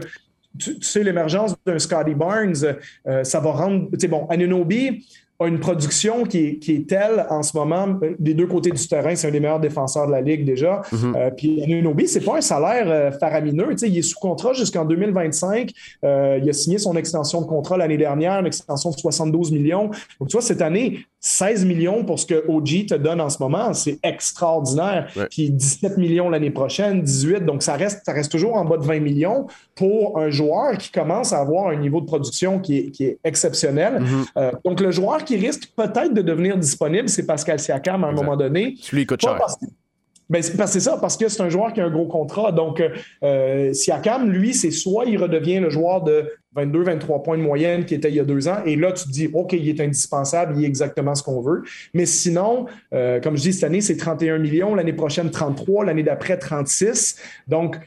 [0.58, 2.56] tu, sais, l'émergence d'un Scotty Barnes,
[3.24, 3.90] ça va rendre.
[3.94, 5.06] Tu sais, bon, Anunobi,
[5.40, 8.72] a une production qui est, qui est, telle en ce moment, euh, des deux côtés
[8.72, 10.82] du terrain, c'est un des meilleurs défenseurs de la Ligue déjà.
[10.92, 11.16] Mm-hmm.
[11.16, 13.70] Euh, puis Anunobi, c'est pas un salaire euh, faramineux.
[13.72, 15.72] Tu sais, il est sous contrat jusqu'en 2025.
[16.04, 16.08] il
[16.50, 19.92] a signé son extension de contrat l'année dernière, une extension de 72 millions.
[20.20, 23.42] Donc, tu vois, cette année, 16 millions pour ce que OG te donne en ce
[23.42, 25.08] moment, c'est extraordinaire.
[25.30, 27.46] Puis 17 millions l'année prochaine, 18.
[27.46, 30.92] Donc, ça reste, ça reste toujours en bas de 20 millions pour un joueur qui
[30.92, 34.02] commence à avoir un niveau de production qui est, qui est exceptionnel.
[34.02, 34.52] Mm-hmm.
[34.66, 38.38] donc, le joueur qui risque peut-être de devenir disponible, c'est Pascal Siakam à un moment
[38.38, 38.76] donné.
[38.82, 39.38] Celui coûte cher.
[40.30, 42.52] Ben, c'est ça, parce que c'est un joueur qui a un gros contrat.
[42.52, 42.84] Donc,
[43.24, 47.96] euh, Siakam, lui, c'est soit il redevient le joueur de 22-23 points de moyenne qui
[47.96, 50.56] était il y a deux ans, et là, tu te dis, OK, il est indispensable,
[50.58, 51.64] il est exactement ce qu'on veut.
[51.94, 56.04] Mais sinon, euh, comme je dis, cette année, c'est 31 millions, l'année prochaine, 33, l'année
[56.04, 57.18] d'après, 36.
[57.48, 57.78] Donc,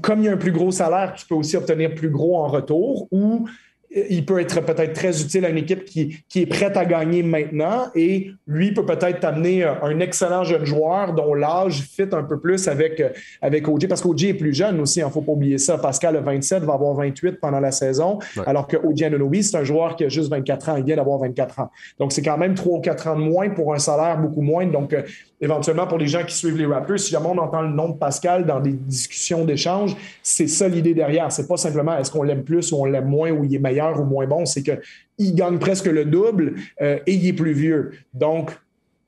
[0.00, 2.46] comme il y a un plus gros salaire, tu peux aussi obtenir plus gros en
[2.46, 3.48] retour, ou
[3.90, 7.22] il peut être peut-être très utile à une équipe qui, qui, est prête à gagner
[7.22, 12.38] maintenant et lui peut peut-être t'amener un excellent jeune joueur dont l'âge fit un peu
[12.38, 13.02] plus avec,
[13.42, 15.78] avec OG parce qu'OG est plus jeune aussi, il hein, ne faut pas oublier ça.
[15.78, 19.64] Pascal a 27, va avoir 28 pendant la saison, alors que OG Anunobi, c'est un
[19.64, 21.70] joueur qui a juste 24 ans, il vient d'avoir 24 ans.
[21.98, 24.66] Donc c'est quand même 3 ou 4 ans de moins pour un salaire beaucoup moins.
[24.66, 25.02] Donc euh,
[25.40, 27.98] éventuellement pour les gens qui suivent les Raptors, si jamais on entend le nom de
[27.98, 31.32] Pascal dans des discussions d'échange, c'est ça l'idée derrière.
[31.32, 34.00] C'est pas simplement est-ce qu'on l'aime plus ou on l'aime moins ou il est meilleur
[34.00, 37.92] ou moins bon, c'est qu'il gagne presque le double euh, et il est plus vieux.
[38.12, 38.50] Donc,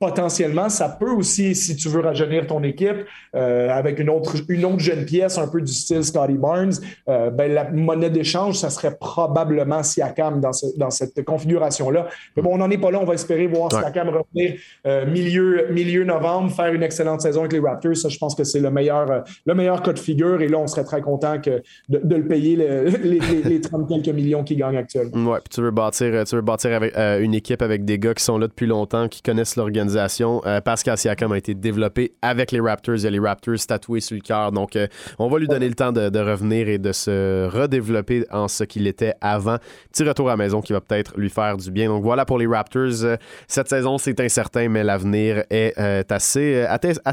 [0.03, 4.65] potentiellement, ça peut aussi, si tu veux rajeunir ton équipe euh, avec une autre, une
[4.65, 6.73] autre jeune pièce, un peu du style Scotty Barnes,
[7.07, 12.07] euh, ben, la monnaie d'échange, ça serait probablement Siakam dans, dans cette configuration-là.
[12.35, 12.99] Mais bon, on n'en est pas là.
[13.01, 17.53] On va espérer voir Siakam revenir euh, milieu, milieu novembre, faire une excellente saison avec
[17.53, 17.95] les Raptors.
[17.95, 20.41] Ça, je pense que c'est le meilleur, le meilleur cas de figure.
[20.41, 22.57] Et là, on serait très content que de, le payer
[23.03, 25.31] les, les, 30 quelques millions qu'il gagne actuellement.
[25.31, 28.23] Ouais, puis tu veux bâtir, tu veux bâtir avec, une équipe avec des gars qui
[28.23, 32.59] sont là depuis longtemps, qui connaissent l'organisation euh, Pascal Siakam a été développé avec les
[32.59, 32.95] Raptors.
[32.95, 34.51] Il y a les Raptors tatoués sur le cœur.
[34.51, 34.87] Donc, euh,
[35.19, 38.87] on va lui donner le temps de, revenir et de se redévelopper en ce qu'il
[38.87, 39.57] était avant.
[39.91, 41.87] Petit retour à la maison qui va peut-être lui faire du bien.
[41.87, 43.03] Donc, voilà pour les Raptors.
[43.03, 43.17] Euh,
[43.47, 45.73] cette saison, c'est incertain, mais l'avenir est
[46.11, 46.65] assez,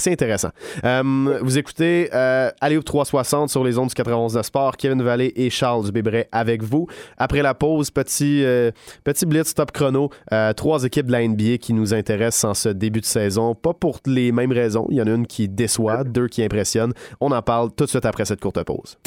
[0.07, 0.51] intéressant.
[0.83, 4.77] vous écoutez Allez 360 sur les ondes du 91 de sport.
[4.77, 6.87] Kevin Vallée et Charles Dubébret avec vous.
[7.19, 8.45] Après la pause, petit,
[9.05, 10.11] petit blitz top chrono.
[10.57, 13.55] trois équipes de la NBA qui nous intéressent en ce début de saison.
[13.55, 14.87] Pas pour les mêmes raisons.
[14.91, 16.93] Il y en a une qui déçoit, deux qui impressionnent.
[17.21, 18.99] On en parle tout de suite après cette courte pause.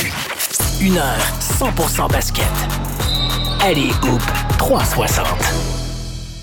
[0.82, 2.46] Une heure 100% basket.
[3.62, 4.22] Allez, Hoop
[4.58, 5.73] 360.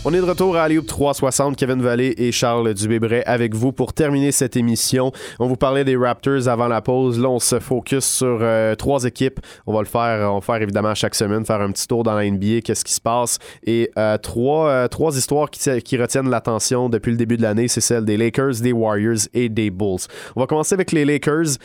[0.02, 3.92] On est de retour à Alioub 360, Kevin Vallée et Charles Dubébret avec vous pour
[3.92, 5.12] terminer cette émission.
[5.38, 7.20] On vous parlait des Raptors avant la pause.
[7.20, 9.40] Là, on se focus sur euh, trois équipes.
[9.66, 12.14] On va le faire, on va faire évidemment chaque semaine, faire un petit tour dans
[12.14, 13.38] la NBA, qu'est-ce qui se passe.
[13.66, 17.82] Et euh, trois, euh, trois histoires qui, retiennent l'attention depuis le début de l'année, c'est
[17.82, 20.06] celle des Lakers, des Warriors et des Bulls.
[20.34, 21.58] On va commencer avec les Lakers.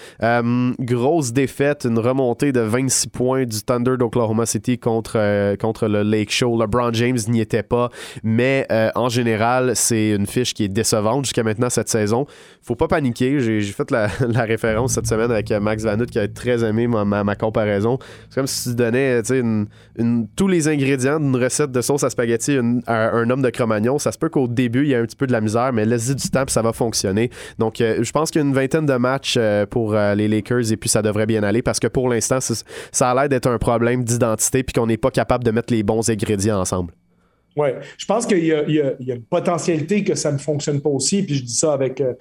[0.81, 6.31] grosse défaite, une remontée de 26 points du Thunder d'Oklahoma City contre, contre le Lake
[6.33, 6.59] Show.
[6.59, 7.89] LeBron James n'y était pas.
[8.27, 12.25] Mais euh, en général, c'est une fiche qui est décevante jusqu'à maintenant cette saison.
[12.63, 13.39] Faut pas paniquer.
[13.39, 14.07] J'ai fait la,
[14.45, 17.99] référence cette semaine avec euh, Max Vanout qui a très aimé ma, comparaison.
[18.29, 19.21] C'est comme si tu donnais
[20.35, 22.57] tous les ingrédients d'une recette de sauce à spaghetti
[22.87, 23.99] à un homme de Cro-Magnon.
[23.99, 25.85] Ça se peut qu'au début, il y ait un petit peu de la misère, mais
[25.85, 27.29] laisse du temps puis ça va fonctionner.
[27.59, 29.37] Donc, euh, je pense qu'il y a une vingtaine de matchs
[29.69, 33.13] pour les Lakers et puis ça devrait bien aller parce que pour l'instant, ça a
[33.13, 36.59] l'air d'être un problème d'identité puis qu'on n'est pas capable de mettre les bons ingrédients
[36.59, 36.91] ensemble.
[37.57, 41.23] Oui, je pense qu'il y, y, a une potentialité que ça ne fonctionne pas aussi,
[41.23, 42.13] puis je dis ça avec, euh,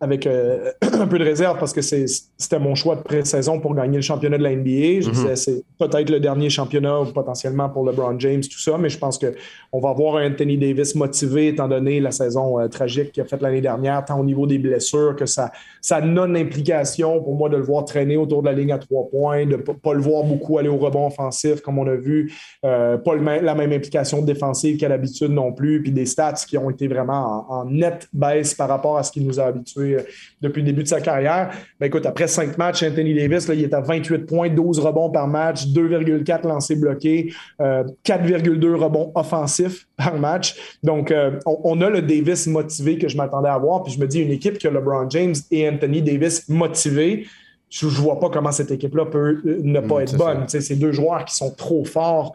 [0.00, 3.96] avec euh, un peu de réserve parce que c'était mon choix de pré-saison pour gagner
[3.96, 4.70] le championnat de la NBA.
[4.70, 5.10] Je mm-hmm.
[5.10, 9.18] disais c'est peut-être le dernier championnat potentiellement pour LeBron James, tout ça, mais je pense
[9.18, 13.26] qu'on va voir un Anthony Davis motivé étant donné la saison euh, tragique qu'il a
[13.26, 17.58] faite l'année dernière, tant au niveau des blessures que sa, sa non-implication pour moi de
[17.58, 20.24] le voir traîner autour de la ligne à trois points, de ne pas, le voir
[20.24, 22.32] beaucoup aller au rebond offensif comme on a vu,
[22.62, 26.88] pas la même implication défensive qu'à l'habitude non plus, puis des stats qui ont été
[26.88, 30.02] vraiment en, nette baisse par rapport à ce qu'il nous a habitués euh,
[30.40, 31.50] depuis le début de sa carrière.
[31.78, 35.10] Ben écoute, après cinq matchs, Anthony Davis, là, il est à 28 points, 12 rebonds
[35.10, 40.78] par match, 2,4 lancés bloqués, 4,2 euh, rebonds offensifs par match.
[40.82, 43.82] Donc, euh, on, a le Davis motivé que je m'attendais à voir.
[43.82, 47.26] Puis je me dis, une équipe qui a LeBron James et Anthony Davis motivés,
[47.70, 50.44] je ne vois pas comment cette équipe-là peut ne pas mm, être bonne.
[50.48, 52.32] C'est deux joueurs qui sont trop forts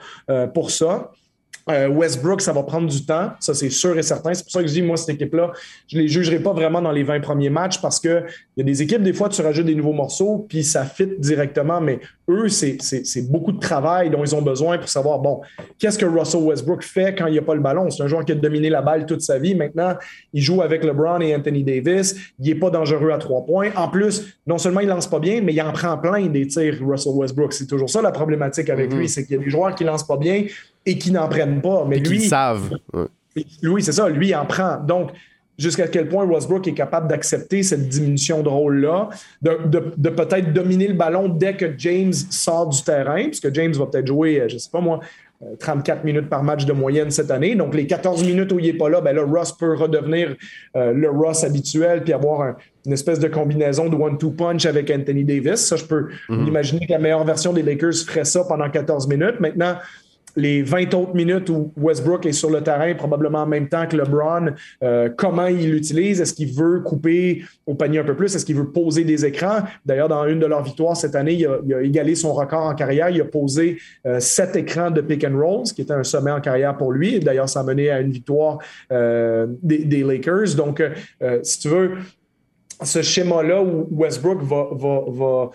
[0.54, 1.12] pour ça.
[1.70, 4.34] Euh, Westbrook, ça va prendre du temps, ça c'est sûr et certain.
[4.34, 5.52] C'est pour ça que je dis, moi, cette équipe-là,
[5.88, 8.26] je ne les jugerai pas vraiment dans les 20 premiers matchs parce qu'il
[8.58, 11.80] y a des équipes, des fois, tu rajoutes des nouveaux morceaux, puis ça fit directement,
[11.80, 12.00] mais
[12.30, 12.78] eux, c'est
[13.30, 15.42] beaucoup de travail dont ils ont besoin pour savoir, bon,
[15.80, 17.90] qu'est-ce que Russell Westbrook fait quand il n'y a pas le ballon?
[17.90, 19.56] C'est un joueur qui a dominé la balle toute sa vie.
[19.56, 19.96] Maintenant,
[20.34, 22.16] il joue avec LeBron et Anthony Davis.
[22.40, 23.70] Il n'est pas dangereux à trois points.
[23.76, 26.78] En plus, non seulement il lance pas bien, mais il en prend plein des tirs,
[26.82, 27.54] Russell Westbrook.
[27.54, 28.98] C'est toujours ça la problématique avec mm-hmm.
[28.98, 30.46] lui, c'est qu'il y a des joueurs qui lancent pas bien,
[30.86, 31.86] et qui n'en prennent pas.
[31.88, 32.20] Mais lui.
[32.20, 32.70] Qui savent.
[33.64, 34.10] Oui, c'est ça.
[34.10, 34.78] Lui, il en prend.
[34.78, 35.12] Donc,
[35.58, 39.10] jusqu'à quel point Westbrook est capable d'accepter cette diminution de rôle-là,
[39.42, 44.08] de, peut-être dominer le ballon dès que James sort du terrain, puisque James va peut-être
[44.08, 45.00] jouer, euh, je ne sais pas moi,
[45.60, 47.56] 34 euh, minutes par match de moyenne cette année.
[47.56, 50.36] Donc, les 14 minutes où il n'est pas là, ben là, Ross peut redevenir
[50.76, 52.56] euh, le Ross habituel puis avoir
[52.86, 55.66] une espèce de combinaison de one-two punch avec Anthony Davis.
[55.66, 56.48] Ça, je peux mm-hmm.
[56.48, 59.40] imaginer que la meilleure version des Lakers ferait ça pendant 14 minutes.
[59.40, 59.76] Maintenant,
[60.36, 63.96] les 20 autres minutes où Westbrook est sur le terrain, probablement en même temps que
[63.96, 64.54] LeBron,
[64.84, 66.22] euh, comment il l'utilise?
[66.22, 68.36] Est-ce qu'il veut couper au panier un peu plus?
[68.36, 69.60] Est-ce qu'il veut poser des écrans?
[69.86, 73.10] D'ailleurs, dans une de leurs victoires cette année, il a, égalé son record en carrière.
[73.10, 76.32] Il a posé euh, sept écrans de pick and roll, ce qui était un sommet
[76.32, 77.20] en carrière pour lui.
[77.20, 78.60] D'ailleurs, ça a mené à une victoire
[78.92, 80.56] euh, des, Lakers.
[80.56, 80.84] Donc,
[81.44, 81.92] si tu veux,
[82.82, 85.50] ce schéma-là où Westbrook va,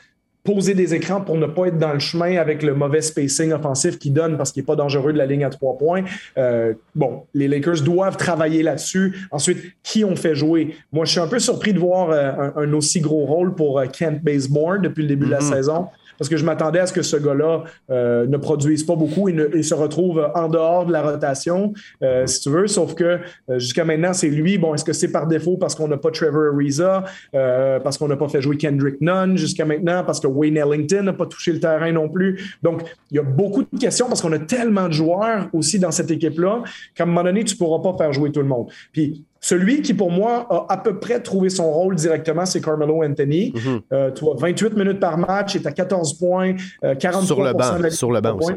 [0.49, 3.99] poser des écrans pour ne pas être dans le chemin avec le mauvais spacing offensif
[3.99, 6.05] qu'il donne parce qu'il n'est pas dangereux de la ligne à trois points.
[6.39, 9.29] Euh, bon, les Lakers doivent travailler là-dessus.
[9.31, 10.75] Ensuite, qui ont fait jouer?
[10.91, 13.87] Moi, je suis un peu surpris de voir euh, un, aussi gros rôle pour euh,
[13.87, 15.53] Kent Bazemore depuis le début de la mm-hmm.
[15.53, 15.89] saison
[16.19, 19.63] parce que je m'attendais à ce que ce gars-là euh, ne produise pas beaucoup et,
[19.63, 22.67] se retrouve en dehors de la rotation, euh, si tu veux.
[22.67, 24.59] Sauf que euh, jusqu'à maintenant, c'est lui.
[24.59, 28.17] Bon, est-ce que c'est par défaut parce qu'on n'a pas Trevor Ariza, parce qu'on n'a
[28.17, 31.61] pas fait jouer Kendrick Nunn jusqu'à maintenant, parce que Wayne Ellington n'a pas touché le
[31.61, 32.57] terrain non plus?
[32.63, 35.91] Donc, il y a beaucoup de questions parce qu'on a tellement de joueurs aussi dans
[35.91, 36.63] cette équipe-là
[36.95, 38.69] qu'à un moment donné, tu ne pourras pas faire jouer tout le monde.
[38.93, 43.03] Puis, celui qui, pour moi, a à peu près trouvé son rôle directement, c'est Carmelo
[43.05, 43.53] Anthony.
[43.55, 43.81] Mhm.
[43.93, 47.53] Euh, tu vois, 28 minutes par match, est à 14 points, 43 euh, sur le
[47.53, 48.53] banc, sur le banc aussi.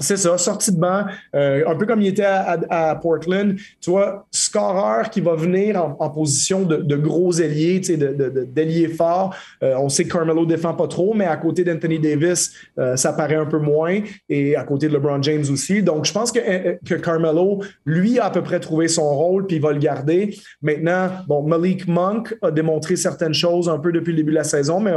[0.00, 3.54] C'est ça, sortie de banc, euh, un peu comme il était à, Portland.
[3.80, 8.92] Tu vois, scoreur qui va venir en, position de, gros ailier, tu sais, d'ailier de,
[8.92, 9.34] fort.
[9.62, 13.12] Euh, on sait que Carmelo défend pas trop, mais à côté d'Anthony Davis, euh, ça
[13.12, 14.00] paraît un peu moins.
[14.28, 15.82] Et à côté de LeBron James aussi.
[15.82, 16.40] Donc, je pense que,
[16.84, 20.36] que Carmelo, lui, a à peu près trouvé son rôle, puis il va le garder.
[20.62, 24.44] Maintenant, bon, Malik Monk a démontré certaines choses un peu depuis le début de la
[24.44, 24.92] saison, mais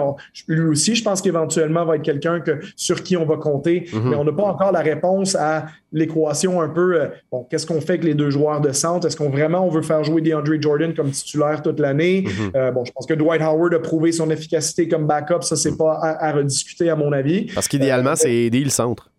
[0.48, 3.82] lui aussi, je pense qu'éventuellement va être quelqu'un que, sur qui on va compter.
[3.82, 4.10] Mm-hmm.
[4.10, 7.82] Mais on n'a pas encore la réponse à l'équation un peu, euh, bon, qu'est-ce qu'on
[7.82, 9.08] fait avec les deux joueurs de centre?
[9.08, 12.24] Est-ce qu'on vraiment on veut faire jouer DeAndre Jordan comme titulaire toute l'année?
[12.24, 12.58] Mm-hmm.
[12.58, 15.42] Euh, bon, je pense que Dwight Howard a prouvé son efficacité comme backup.
[15.42, 17.46] Ça, c'est pas à, rediscuter à mon avis.
[17.54, 19.10] Parce qu'idéalement, euh, c'est aider le centre.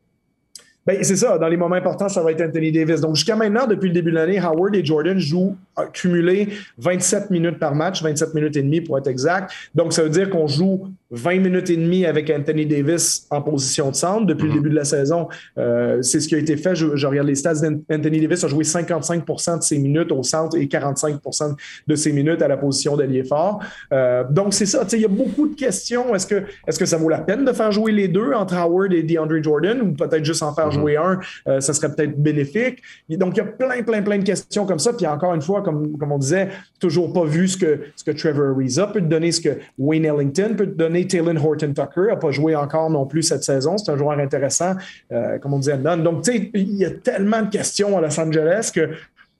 [0.86, 1.38] Ben, c'est ça.
[1.38, 3.00] Dans les moments importants, ça va être Anthony Davis.
[3.00, 5.56] Donc, jusqu'à maintenant, depuis le début de l'année, Howard et Jordan jouent
[5.94, 9.50] cumulé 27 minutes par match, 27 minutes et demie pour être exact.
[9.74, 13.90] Donc, ça veut dire qu'on joue 20 minutes et demie avec Anthony Davis en position
[13.90, 14.56] de centre depuis le mhm.
[14.56, 15.28] début de la saison.
[15.58, 16.74] Euh, c'est ce qui a été fait.
[16.74, 17.66] Je, regarde les stats.
[17.90, 22.42] Anthony Davis a joué 55% de ses minutes au centre et 45% de ses minutes
[22.42, 23.60] à la position d'allié fort.
[23.92, 24.86] Euh, donc, c'est ça.
[24.92, 26.14] Il y a beaucoup de questions.
[26.14, 28.92] Est-ce que, est que ça vaut la peine de faire jouer les deux entre Howard
[28.92, 30.72] et DeAndre Jordan ou peut-être juste en faire mhm.
[30.72, 31.20] jouer un?
[31.48, 32.82] Euh, ça serait peut-être bénéfique.
[33.10, 34.92] donc, il y a plein, plein, plein de questions comme ça.
[34.92, 36.48] Puis encore une fois, comme, comme on disait,
[36.80, 40.04] toujours pas vu ce que, ce que Trevor Ariza peut te donner, ce que Wayne
[40.04, 40.93] Ellington peut te donner.
[41.02, 43.76] Taylor Horton Tucker n'a pas joué encore non plus cette saison.
[43.76, 44.74] C'est un joueur intéressant,
[45.12, 45.76] euh, comme on disait.
[45.76, 48.90] Donc, tu sais, il y a tellement de questions à Los Angeles que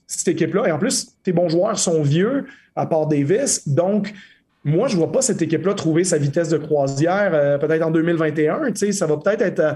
[0.06, 2.46] cette équipe-là, et en plus, tes bons joueurs sont vieux,
[2.76, 3.66] à part Davis.
[3.68, 4.12] Donc,
[4.64, 7.90] moi, je ne vois pas cette équipe-là trouver sa vitesse de croisière euh, peut-être en
[7.90, 8.72] 2021.
[8.72, 9.72] Tu sais, ça va peut-être être, euh,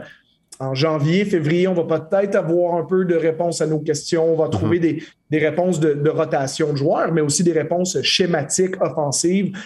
[0.61, 4.33] en janvier, février, on va peut-être avoir un peu de réponses à nos questions.
[4.33, 5.01] On va trouver mhm.
[5.31, 9.57] des, réponses de, rotation de joueurs, mais aussi des réponses schématiques, offensives.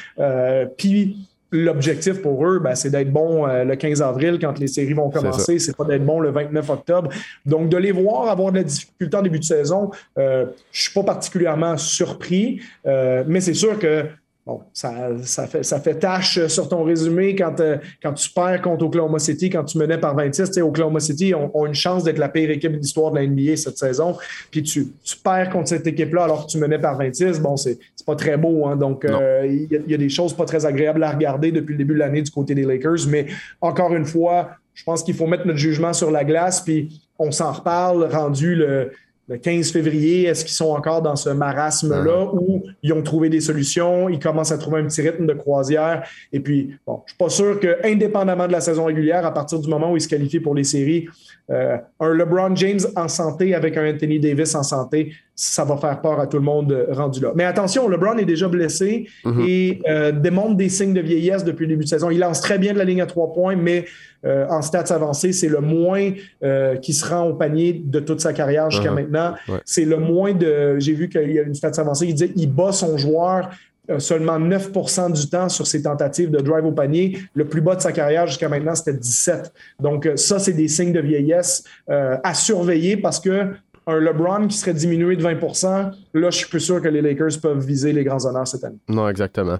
[0.76, 1.16] puis,
[1.52, 5.10] l'objectif pour eux, ben, c'est d'être bon euh, le 15 avril quand les séries vont
[5.10, 5.58] commencer.
[5.58, 7.10] C'est pas d'être bon le 29 octobre.
[7.44, 10.92] Donc, de les voir avoir de la difficulté en début de saison, euh, je suis
[10.92, 14.06] pas particulièrement surpris, euh, mais c'est sûr que
[14.44, 18.60] Bon, ça, ça, fait, ça fait tâche sur ton résumé quand, euh, quand tu perds
[18.60, 20.58] contre Oklahoma City, quand tu menais par 26.
[20.58, 23.56] Oklahoma City ont, ont une chance d'être la pire équipe de l'histoire de la NBA
[23.56, 24.16] cette saison.
[24.50, 27.38] Puis tu, tu perds contre cette équipe-là alors que tu menais par 26.
[27.38, 28.66] Bon, c'est pas très beau.
[28.66, 28.74] Hein?
[28.74, 31.78] Donc, euh, il y, y, a des choses pas très agréables à regarder depuis le
[31.78, 33.06] début de l'année du côté des Lakers.
[33.08, 33.26] Mais
[33.60, 36.62] encore une fois, je pense qu'il faut mettre notre jugement sur la glace.
[36.62, 38.90] Puis on s'en reparle rendu le
[39.28, 42.34] le 15 février, est-ce qu'ils sont encore dans ce marasme-là ah.
[42.34, 46.06] où ils ont trouvé des solutions, ils commencent à trouver un petit rythme de croisière?
[46.32, 49.60] Et puis, bon, je suis pas sûr que, indépendamment de la saison régulière, à partir
[49.60, 51.08] du moment où ils se qualifient pour les séries,
[51.50, 56.00] euh, un LeBron James en santé avec un Anthony Davis en santé, ça va faire
[56.00, 57.32] peur à tout le monde euh, rendu là.
[57.34, 59.48] Mais attention, LeBron est déjà blessé mm-hmm.
[59.48, 62.10] et euh, démontre des signes de vieillesse depuis le début de saison.
[62.10, 63.86] Il lance très bien de la ligne à trois points, mais
[64.24, 66.12] euh, en stats avancés, c'est le moins
[66.44, 68.94] euh, qui se rend au panier de toute sa carrière jusqu'à uh-huh.
[68.94, 69.34] maintenant.
[69.64, 70.78] C'est le moins de.
[70.78, 73.50] J'ai vu qu'il y a une stats avancée qui dit qu'il bat son joueur
[73.98, 77.18] seulement 9% du temps sur ses tentatives de drive au panier.
[77.34, 79.52] Le plus bas de sa carrière jusqu'à maintenant, c'était 17.
[79.80, 83.48] Donc, ça, c'est des signes de vieillesse à surveiller parce que
[83.86, 87.40] un LeBron qui serait diminué de 20% là, je suis plus sûr que les Lakers
[87.40, 88.78] peuvent viser les grands honneurs cette année.
[88.88, 89.58] Non, exactement.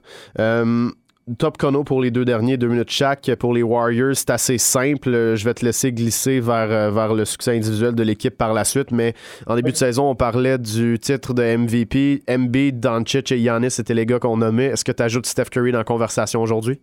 [1.39, 3.31] Top chrono pour les deux derniers, deux minutes chaque.
[3.39, 5.37] Pour les Warriors, c'est assez simple.
[5.37, 8.64] Je vais te laisser glisser vers, euh, vers le succès individuel de l'équipe par la
[8.64, 8.91] suite.
[8.91, 9.14] Mais
[9.47, 12.25] en début de saison, on parlait du titre de MVP.
[12.29, 14.66] MB, Doncic et Giannis, c'était les gars qu'on nommait.
[14.66, 16.81] Est-ce que tu ajoutes Steph Curry dans la conversation aujourd'hui?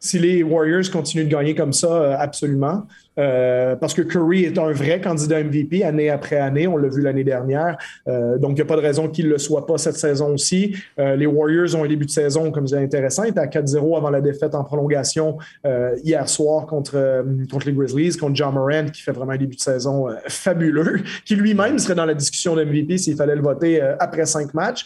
[0.00, 2.88] Si les Warriors continuent de gagner comme ça, euh, absolument.
[3.18, 6.66] Euh, parce que Curry est un vrai candidat MVP année après année.
[6.66, 7.76] On l'a vu l'année dernière.
[8.08, 10.34] Euh, donc, il n'y a pas de raison qu'il ne le soit pas cette saison
[10.34, 10.76] aussi.
[10.98, 13.24] Euh, les Warriors ont un début de saison, comme c'est intéressant.
[13.24, 15.38] Ils étaient à 4-0 avant la défaite en prolongation
[16.04, 19.60] hier soir contre, contre les Grizzlies, contre John Morant, qui fait vraiment un début de
[19.60, 24.26] saison fabuleux, qui lui-même serait dans la discussion de MVP s'il fallait le voter après
[24.26, 24.84] cinq matchs.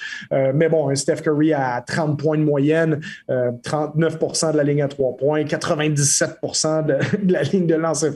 [0.54, 5.16] mais bon, Steph Curry à 30 points de moyenne, 39% de la ligne à 3
[5.16, 6.38] points, 97
[6.86, 8.15] de, de la ligne de lancer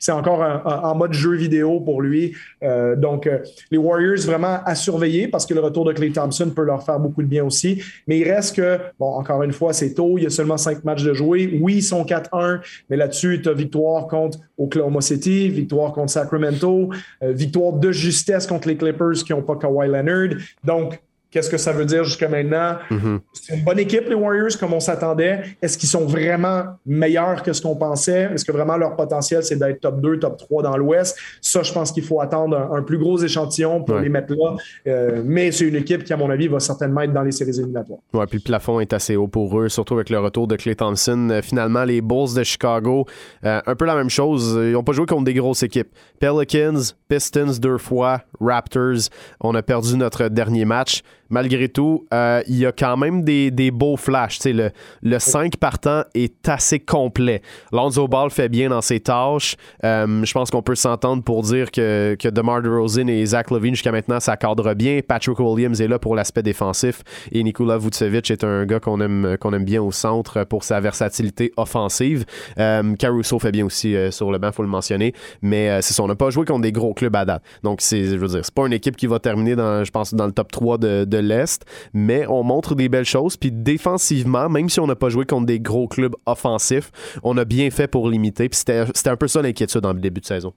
[0.00, 2.34] c'est encore en mode jeu vidéo pour lui.
[2.62, 3.38] Euh, donc, euh,
[3.70, 6.98] les Warriors vraiment à surveiller parce que le retour de Clay Thompson peut leur faire
[6.98, 7.82] beaucoup de bien aussi.
[8.06, 10.18] Mais il reste que, bon, encore une fois, c'est tôt.
[10.18, 11.58] Il y a seulement cinq matchs de jouer.
[11.60, 16.90] Oui, ils sont 4-1, mais là-dessus, tu as victoire contre Oklahoma City, victoire contre Sacramento,
[17.22, 20.38] euh, victoire de justesse contre les Clippers qui n'ont pas Kawhi Leonard.
[20.64, 21.00] Donc,
[21.36, 22.76] Qu'est-ce que ça veut dire jusqu'à maintenant?
[22.90, 23.18] Mm-hmm.
[23.34, 25.42] C'est une bonne équipe, les Warriors, comme on s'attendait.
[25.60, 28.30] Est-ce qu'ils sont vraiment meilleurs que ce qu'on pensait?
[28.32, 31.14] Est-ce que vraiment leur potentiel, c'est d'être top 2, top 3 dans l'Ouest?
[31.42, 34.56] Ça, je pense qu'il faut attendre un, plus gros échantillon pour les mettre là.
[34.86, 37.58] Euh, mais c'est une équipe qui, à mon avis, va certainement être dans les séries
[37.58, 37.98] éliminatoires.
[38.14, 40.74] Oui, puis le plafond est assez haut pour eux, surtout avec le retour de Clay
[40.74, 41.28] Thompson.
[41.30, 43.04] Euh, finalement, les Bulls de Chicago,
[43.44, 44.58] euh, un peu la même chose.
[44.58, 45.90] Ils n'ont pas joué contre des grosses équipes.
[46.18, 49.10] Pelicans, Pistons deux fois, Raptors.
[49.40, 53.70] On a perdu notre dernier match malgré tout, euh, il y a quand même des,
[53.70, 54.44] beaux flashs.
[54.44, 54.70] le,
[55.02, 57.42] le 5 partant est assez complet.
[57.72, 59.56] Lonzo Ball fait bien dans ses tâches.
[59.84, 63.74] Euh, je pense qu'on peut s'entendre pour dire que, que DeMar DeRozan et Zach Levine,
[63.74, 65.00] jusqu'à maintenant, ça cadre bien.
[65.06, 67.02] Patrick Williams est là pour l'aspect défensif.
[67.32, 70.80] Et Nikola Vucevic est un gars qu'on aime, qu'on aime bien au centre pour sa
[70.80, 72.24] versatilité offensive.
[72.58, 75.12] Euh, Caruso fait bien aussi sur le banc, il faut le mentionner.
[75.42, 77.42] Mais c'est ça, on n'a pas joué contre des gros clubs à date.
[77.62, 80.14] Donc, c'est, je veux dire, c'est pas une équipe qui va terminer, dans, je pense,
[80.14, 83.36] dans le top 3 de de l'Est, mais on montre des belles choses.
[83.36, 86.90] Puis défensivement, même si on n'a pas joué contre des gros clubs offensifs,
[87.22, 88.48] on a bien fait pour limiter.
[88.48, 90.52] Puis c'était un peu ça l'inquiétude dans le début de saison.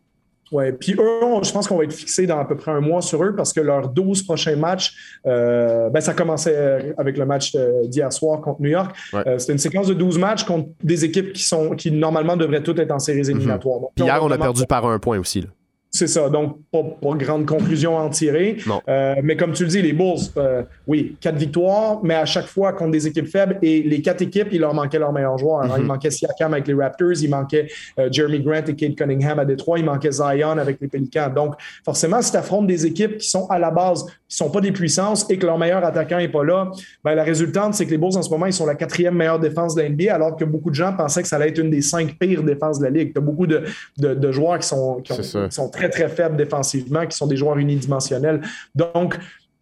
[0.52, 3.02] Oui, puis eux, je pense qu'on va être fixé dans à peu près un mois
[3.02, 7.56] sur eux parce que leurs 12 prochains matchs, euh, ben, ça commençait avec le match
[7.86, 8.96] d'hier soir contre New York.
[9.14, 12.64] Euh, c'était une séquence de 12 matchs contre des équipes qui sont qui normalement devraient
[12.64, 13.30] toutes être en séries mhm.
[13.30, 13.80] éliminatoires.
[13.98, 15.42] hier, on, a perdu par un point aussi.
[15.42, 15.48] Là.
[15.92, 16.30] C'est ça.
[16.30, 18.58] Donc, pas, pas, grande conclusion à en tirer.
[18.88, 22.46] Euh, mais comme tu le dis, les Bulls, euh, oui, quatre victoires, mais à chaque
[22.46, 23.58] fois contre des équipes faibles.
[23.64, 25.64] Et les quatre équipes, il leur manquait leurs meilleurs joueurs.
[25.64, 25.76] Hein.
[25.78, 25.88] Il mhm.
[25.88, 27.68] manquait Siakam avec les Raptors, il manquait
[27.98, 31.34] euh, Jeremy Grant et Kate Cunningham à Détroit, il manquait Zion avec les Pelicans.
[31.34, 34.52] Donc, forcément, si tu affrontes des équipes qui sont à la base, qui ne sont
[34.52, 36.70] pas des puissances et que leur meilleur attaquant n'est pas là,
[37.04, 39.40] ben, la résultante, c'est que les Bulls, en ce moment, ils sont la quatrième meilleure
[39.40, 41.82] défense de l'NBA, alors que beaucoup de gens pensaient que ça allait être une des
[41.82, 43.12] cinq pires défenses de la Ligue.
[43.12, 43.64] Tu as beaucoup de,
[43.98, 45.14] de, joueurs qui sont, qui
[45.50, 48.42] sont très, très faibles défensivement, qui sont des joueurs unidimensionnels.
[48.76, 49.18] Donc,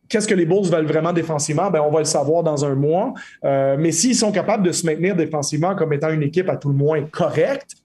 [0.09, 1.70] Qu'est-ce que les Bulls veulent vraiment défensivement?
[1.70, 3.13] Ben, on va le savoir dans un mois.
[3.43, 6.70] Euh, mais s'ils sont capables de se maintenir défensivement comme étant une équipe à tout
[6.70, 7.76] le moins correcte,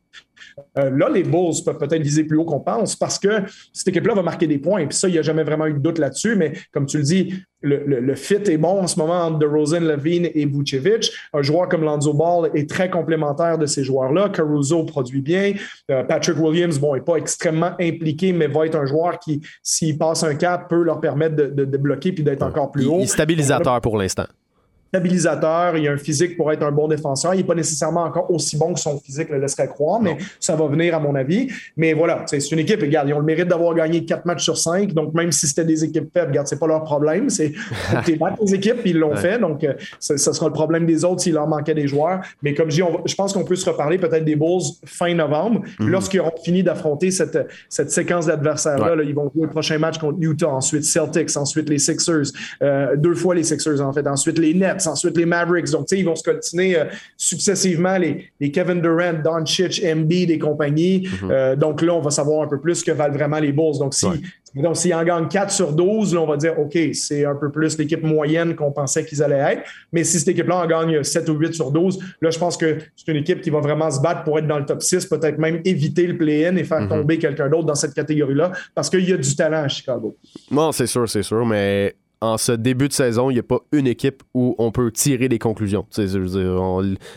[0.78, 3.28] euh, là, les Bulls peuvent peut-être viser plus haut qu'on pense parce que
[3.72, 4.86] cette équipe-là va marquer des points.
[4.86, 6.36] Puis ça, il n'y a jamais vraiment eu de doute là-dessus.
[6.36, 10.28] Mais comme tu le dis, le, fit est bon en ce moment entre DeRozan, Levine
[10.34, 11.12] et Vucevic.
[11.32, 14.28] Un joueur comme Lonzo Ball est très complémentaire de ces joueurs-là.
[14.30, 15.53] Caruso produit bien.
[15.90, 19.96] Euh, Patrick Williams, bon, n'est pas extrêmement impliqué, mais va être un joueur qui, s'il
[19.96, 22.98] passe un cap, peut leur permettre de, de, bloquer puis d'être encore plus haut.
[22.98, 24.26] Il est stabilisateur pour l'instant.
[24.93, 27.32] Stabilisateur, il a un physique pour être un bon défenseur.
[27.32, 30.55] Il n'est pas nécessairement encore aussi bon que son physique le laisserait croire, mais ça
[30.55, 31.49] va venir à mon avis.
[31.78, 34.59] Mais voilà, c'est une équipe, regarde, ils ont le mérite d'avoir gagné quatre matchs sur
[34.59, 34.93] cinq.
[34.93, 37.30] Donc, même si c'était des équipes faibles, regarde, c'est pas leur problème.
[37.30, 37.53] C'est
[38.05, 39.38] tes les équipes, ils l'ont fait.
[39.38, 42.20] Donc, euh, ce sera le problème des autres s'il leur manquait des joueurs.
[42.43, 45.62] Mais comme je dis, je pense qu'on peut se reparler peut-être des Bulls fin novembre,
[45.80, 45.88] mhm.
[45.88, 47.38] lorsqu'ils auront fini d'affronter cette,
[47.70, 49.03] cette séquence d'adversaires-là.
[49.03, 52.32] ils vont jouer le prochain match contre Utah, ensuite Celtics, ensuite les Sixers,
[52.62, 55.70] euh, deux fois les Sixers en fait, ensuite les Nets, ensuite les Mavericks.
[55.70, 56.85] Donc, tu sais, ils vont se coltiner euh,
[57.16, 61.09] successivement les, les, Kevin Durant, Don Chich, Embiid et compagnie.
[61.22, 61.57] Mhm.
[61.57, 63.78] donc là, on va savoir un peu plus ce que valent vraiment les Bulls.
[63.78, 64.07] Donc, si,
[64.55, 67.51] donc, s'ils en gagnent 4 sur 12, là, on va dire, OK, c'est un peu
[67.51, 69.62] plus l'équipe moyenne qu'on pensait qu'ils allaient être.
[69.93, 72.78] Mais si cette équipe-là en gagne 7 ou 8 sur 12, là, je pense que
[72.95, 75.39] c'est une équipe qui va vraiment se battre pour être dans le top 6, peut-être
[75.39, 76.89] même éviter le play-in et faire mhm.
[76.89, 80.16] tomber quelqu'un d'autre dans cette catégorie-là, parce qu'il y a du talent à Chicago.
[80.51, 83.59] Non, c'est sûr, c'est sûr, mais en ce début de saison, il n'y a pas
[83.73, 85.85] une équipe où on peut tirer des conclusions.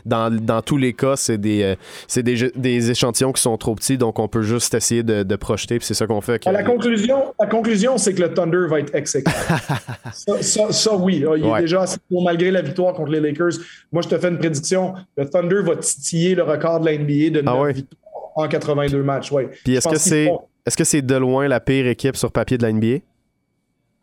[0.05, 1.75] dans, tous les cas, c'est des,
[2.15, 2.21] euh,
[2.55, 5.93] des, échantillons qui sont trop petits, donc on peut juste essayer de, projeter, puis c'est
[5.93, 6.43] ça qu'on fait.
[6.45, 9.31] La conclusion, la conclusion c'est que le Thunder va être exécuté.
[10.13, 13.59] ça, ça, oui, il est déjà assez malgré la victoire contre les Lakers.
[13.91, 14.95] Moi, je te fais une prédiction.
[15.17, 18.01] Le Thunder va titiller le record de la NBA de 9 ah victoires
[18.35, 19.31] en 82 matchs.
[19.31, 19.49] Ouais.
[19.63, 20.31] Puis est-ce que c'est
[20.65, 23.01] est-ce que c'est de loin la pire équipe sur papier de la NBA?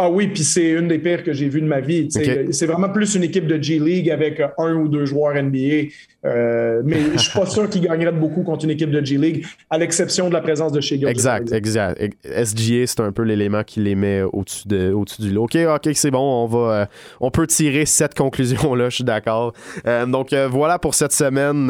[0.05, 2.09] Ah oui, puis c'est une des pires que j'ai vues de ma vie.
[2.11, 5.91] C'est vraiment plus une équipe de G-League avec un ou deux joueurs NBA.
[6.25, 9.79] Euh, mais je suis pas sûr qu'ils gagneraient beaucoup contre une équipe de G-League, à
[9.79, 12.01] l'exception de la présence de chez Exact, exact.
[12.25, 15.45] SGA, c'est un peu l'élément qui les met au-dessus de, au du lot.
[15.45, 16.87] OK, OK, c'est bon, on va, euh,
[17.21, 19.53] on peut tirer cette conclusion-là, je suis d'accord.
[19.87, 21.69] Euh, donc voilà pour cette semaine.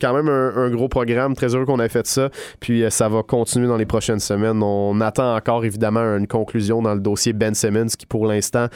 [0.00, 2.30] quand même un, gros programme, très heureux qu'on ait fait ça.
[2.60, 4.62] Puis ça va continuer dans les prochaines semaines.
[4.62, 8.66] On attend encore évidemment une conclusion dans le dossier Ben Simmons qui pour l'instant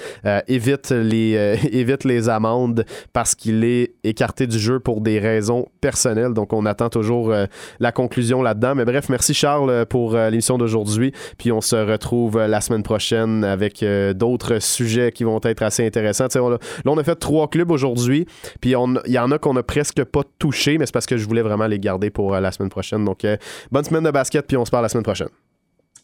[0.46, 1.32] évite, les,
[1.72, 6.32] évite les amendes parce qu'il est écarté du jeu pour des raisons personnelles.
[6.32, 7.46] Donc, on attend toujours euh,
[7.80, 8.74] la conclusion là-dedans.
[8.74, 11.12] Mais bref, merci Charles euh, pour euh, l'émission d'aujourd'hui.
[11.38, 13.84] Puis on se retrouve la semaine prochaine avec
[14.14, 16.28] d'autres sujets qui vont être assez intéressants.
[16.34, 18.26] là, on a fait trois clubs aujourd'hui.
[18.60, 21.26] Puis il y en a qu'on a presque pas touché, mais c'est parce que je
[21.26, 23.04] voulais vraiment les garder pour la semaine prochaine.
[23.04, 23.26] Donc,
[23.70, 25.28] bonne semaine de basket, puis on se parle la semaine prochaine.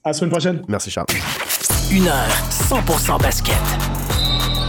[0.05, 0.63] À la semaine prochaine.
[0.69, 1.07] Merci Charles.
[1.91, 3.57] Une heure 100% basket.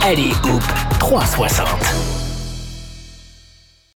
[0.01, 0.63] Allez, Hoop
[0.99, 2.18] 360.